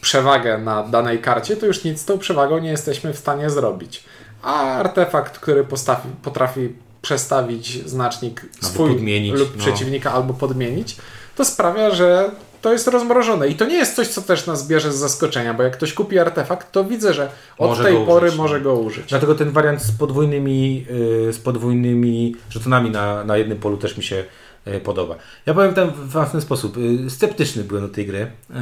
[0.00, 4.04] przewagę na danej karcie, to już nic z tą przewagą nie jesteśmy w stanie zrobić.
[4.42, 6.72] A artefakt, który postawi, potrafi
[7.06, 9.62] przestawić znacznik swój podmienić, lub no.
[9.62, 10.96] przeciwnika albo podmienić,
[11.36, 12.30] to sprawia, że
[12.62, 13.48] to jest rozmrożone.
[13.48, 16.18] I to nie jest coś, co też nas bierze z zaskoczenia, bo jak ktoś kupi
[16.18, 18.42] artefakt, to widzę, że od Może tej pory użyć, no.
[18.42, 19.08] może go użyć.
[19.08, 20.86] Dlatego ten wariant z podwójnymi,
[21.24, 24.24] yy, z podwójnymi żetonami na, na jednym polu też mi się
[24.66, 25.14] yy, podoba.
[25.46, 26.76] Ja powiem ten w w ten sposób.
[26.76, 28.18] Yy, sceptyczny byłem do tej gry.
[28.18, 28.56] Yy,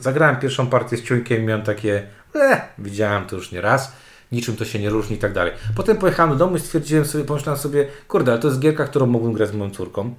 [0.00, 2.02] zagrałem pierwszą partię z ciuńkiem i miałem takie,
[2.34, 3.92] eh, widziałem to już nie raz,
[4.32, 5.52] niczym to się nie różni i tak dalej.
[5.74, 9.06] Potem pojechałem do domu i stwierdziłem sobie, pomyślałem sobie, kurde, ale to jest gierka, którą
[9.06, 10.14] mógłbym grać z moją córką.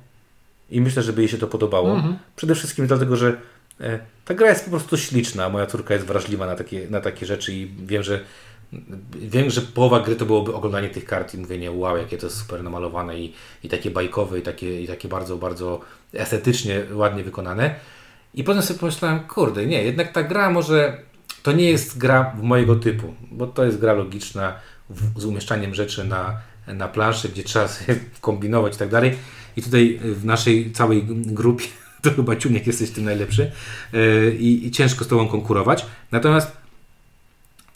[0.69, 2.03] I myślę, żeby jej się to podobało.
[2.35, 3.37] Przede wszystkim dlatego, że
[3.81, 5.49] e, ta gra jest po prostu śliczna.
[5.49, 8.19] Moja córka jest wrażliwa na takie, na takie rzeczy i wiem, że
[9.15, 12.37] wiem, że połowa gry to byłoby oglądanie tych kart i mówienie wow, jakie to jest
[12.37, 13.33] super namalowane i,
[13.63, 15.79] i takie bajkowe i takie, i takie bardzo, bardzo
[16.13, 17.75] estetycznie ładnie wykonane.
[18.33, 20.97] I potem sobie pomyślałem, kurde, nie, jednak ta gra może
[21.43, 24.55] to nie jest gra mojego typu, bo to jest gra logiczna
[24.89, 26.37] w, z umieszczaniem rzeczy na,
[26.67, 29.17] na planszy, gdzie trzeba sobie kombinować i tak dalej.
[29.55, 31.65] I tutaj w naszej całej grupie,
[32.03, 33.51] to chyba Ciuniek jesteś tym najlepszy
[33.93, 35.85] yy, i, ciężko z Tobą konkurować.
[36.11, 36.51] Natomiast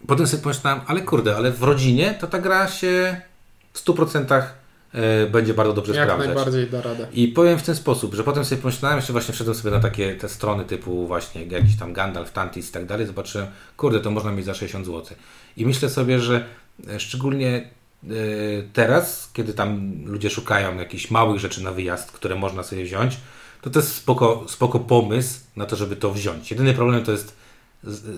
[0.08, 3.22] potem sobie pomyślałem, ale kurde, ale w rodzinie to ta gra się
[3.74, 4.44] w 100% yy,
[5.32, 6.28] będzie bardzo dobrze Jak sprawdzać.
[6.28, 7.08] najbardziej da radę.
[7.14, 10.16] I powiem w ten sposób, że potem sobie pomyślałem, jeszcze właśnie wszedłem sobie na takie
[10.16, 14.32] te strony typu właśnie jakiś tam Gandalf, Tantis i tak dalej, zobaczyłem, kurde, to można
[14.32, 15.18] mieć za 60 zł.
[15.58, 16.46] I myślę sobie, że
[16.90, 17.70] e, szczególnie
[18.04, 18.08] e,
[18.74, 23.18] teraz, kiedy tam ludzie szukają jakichś małych rzeczy na wyjazd, które można sobie wziąć,
[23.62, 26.52] to to jest spoko, spoko pomysł na to, żeby to wziąć.
[26.52, 27.36] Jedyny problem to jest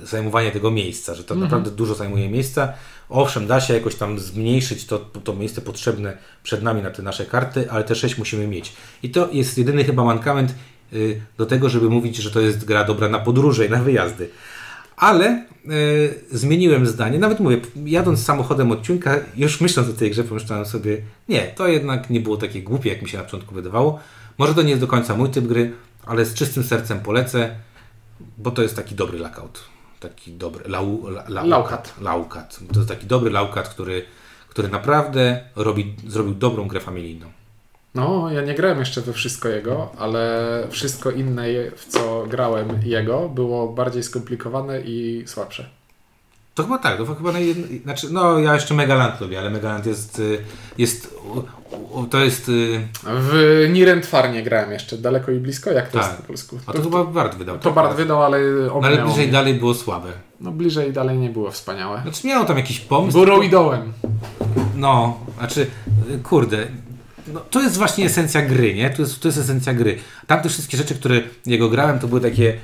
[0.03, 2.73] zajmowanie tego miejsca, że to naprawdę dużo zajmuje miejsca.
[3.09, 7.25] Owszem, da się jakoś tam zmniejszyć to, to miejsce potrzebne przed nami na te nasze
[7.25, 8.73] karty, ale te 6 musimy mieć.
[9.03, 10.55] I to jest jedyny chyba mankament
[10.93, 14.29] y, do tego, żeby mówić, że to jest gra dobra na podróże i na wyjazdy.
[14.97, 17.19] Ale y, zmieniłem zdanie.
[17.19, 21.67] Nawet mówię, jadąc samochodem od Ciuńka, już myśląc o tej grze, pomyślałem sobie, nie, to
[21.67, 23.99] jednak nie było takie głupie, jak mi się na początku wydawało.
[24.37, 25.73] Może to nie jest do końca mój typ gry,
[26.05, 27.55] ale z czystym sercem polecę,
[28.37, 29.63] bo to jest taki dobry lockout.
[29.99, 30.69] Taki dobry.
[30.69, 31.93] Lau, la, lau- Laukat.
[32.01, 32.59] Laukat.
[32.73, 34.05] To jest taki dobry laukat, który,
[34.49, 37.27] który naprawdę robi, zrobił dobrą grę familijną.
[37.95, 41.45] No, ja nie grałem jeszcze we wszystko jego, ale wszystko inne,
[41.75, 45.69] w co grałem jego, było bardziej skomplikowane i słabsze.
[46.57, 50.19] To chyba tak, to chyba najjedno, znaczy, no ja jeszcze Megaland lubię, ale Megaland jest,
[50.19, 50.39] y,
[50.77, 51.15] jest,
[52.09, 56.07] to jest, y, W Nirentfar nie grałem jeszcze, daleko i blisko, jak to Tak.
[56.07, 56.59] jest po polsku?
[56.65, 57.57] a to chyba Bart wydał.
[57.57, 57.73] to tak?
[57.73, 59.31] Bart wydał, ale No, ale bliżej mnie.
[59.31, 60.09] dalej było słabe.
[60.41, 62.01] No bliżej dalej nie było wspaniałe.
[62.01, 63.17] Znaczy miał tam jakiś pomysł.
[63.17, 63.93] Górą i dołem.
[64.75, 65.67] No, znaczy,
[66.23, 66.67] kurde,
[67.33, 68.89] no, to jest właśnie esencja gry, nie?
[68.89, 69.97] To jest, to jest esencja gry.
[70.27, 72.57] Tamte wszystkie rzeczy, które jego grałem, to były takie,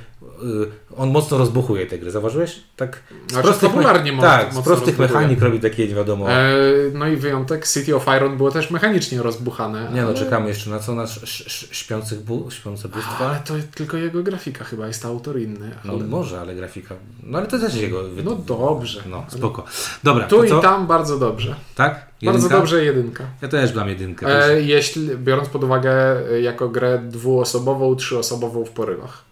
[0.96, 2.60] on mocno rozbuchuje te gry, zauważyłeś?
[2.76, 6.30] Tak, z Znaczy, fabularnie me- mocno- Tak, z prostych mechanik robi takie, nie wiadomo.
[6.30, 6.52] E,
[6.94, 9.90] no i wyjątek City of Iron było też mechanicznie rozbuchane.
[9.94, 10.94] nie no, ale- czekamy jeszcze na co?
[10.94, 13.26] Na sz, sz, śpiących bu, śpiące bóstwa?
[13.28, 15.70] Ale to tylko jego grafika chyba jest autor inny.
[15.84, 16.04] No Ale...
[16.04, 16.94] może, ale grafika.
[17.22, 18.02] No ale to też jego.
[18.24, 19.02] No dobrze.
[19.06, 19.64] No, spoko.
[20.04, 20.60] Dobra, Tu i co?
[20.60, 21.54] tam bardzo dobrze.
[21.74, 21.94] Tak?
[22.24, 22.56] Bardzo Jedynka?
[22.58, 23.24] dobrze jedynka.
[23.42, 24.46] Ja też dam jedynkę.
[24.50, 29.24] E, jeśli, biorąc pod uwagę e, jako grę dwuosobową, trzyosobową w porywach.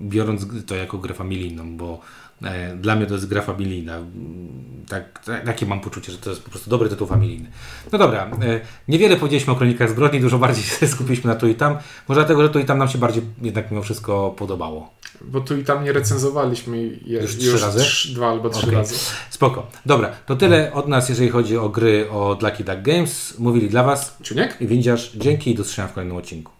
[0.00, 2.00] Biorąc to jako grę familijną, bo
[2.42, 3.98] e, dla mnie to jest gra familijna.
[4.88, 7.50] Tak, tak, takie mam poczucie, że to jest po prostu dobry tytuł familijny.
[7.92, 11.54] No dobra, e, niewiele powiedzieliśmy o Kronikach Zbrodni, dużo bardziej się skupiliśmy na tu i
[11.54, 11.76] tam.
[12.08, 14.94] Może dlatego, że tu i tam nam się bardziej jednak mimo wszystko podobało.
[15.20, 17.78] Bo tu i tam nie recenzowaliśmy je, Już trzy razy?
[17.80, 18.74] trz- dwa albo trzy Okej.
[18.78, 18.94] razy.
[19.30, 19.66] Spoko.
[19.86, 23.38] Dobra, to tyle od nas, jeżeli chodzi o gry od Lucky Duck Games.
[23.38, 24.56] Mówili dla Was Ciuniek?
[24.60, 25.12] i Windziarz.
[25.16, 26.52] Dzięki i do zobaczenia w kolejnym odcinku.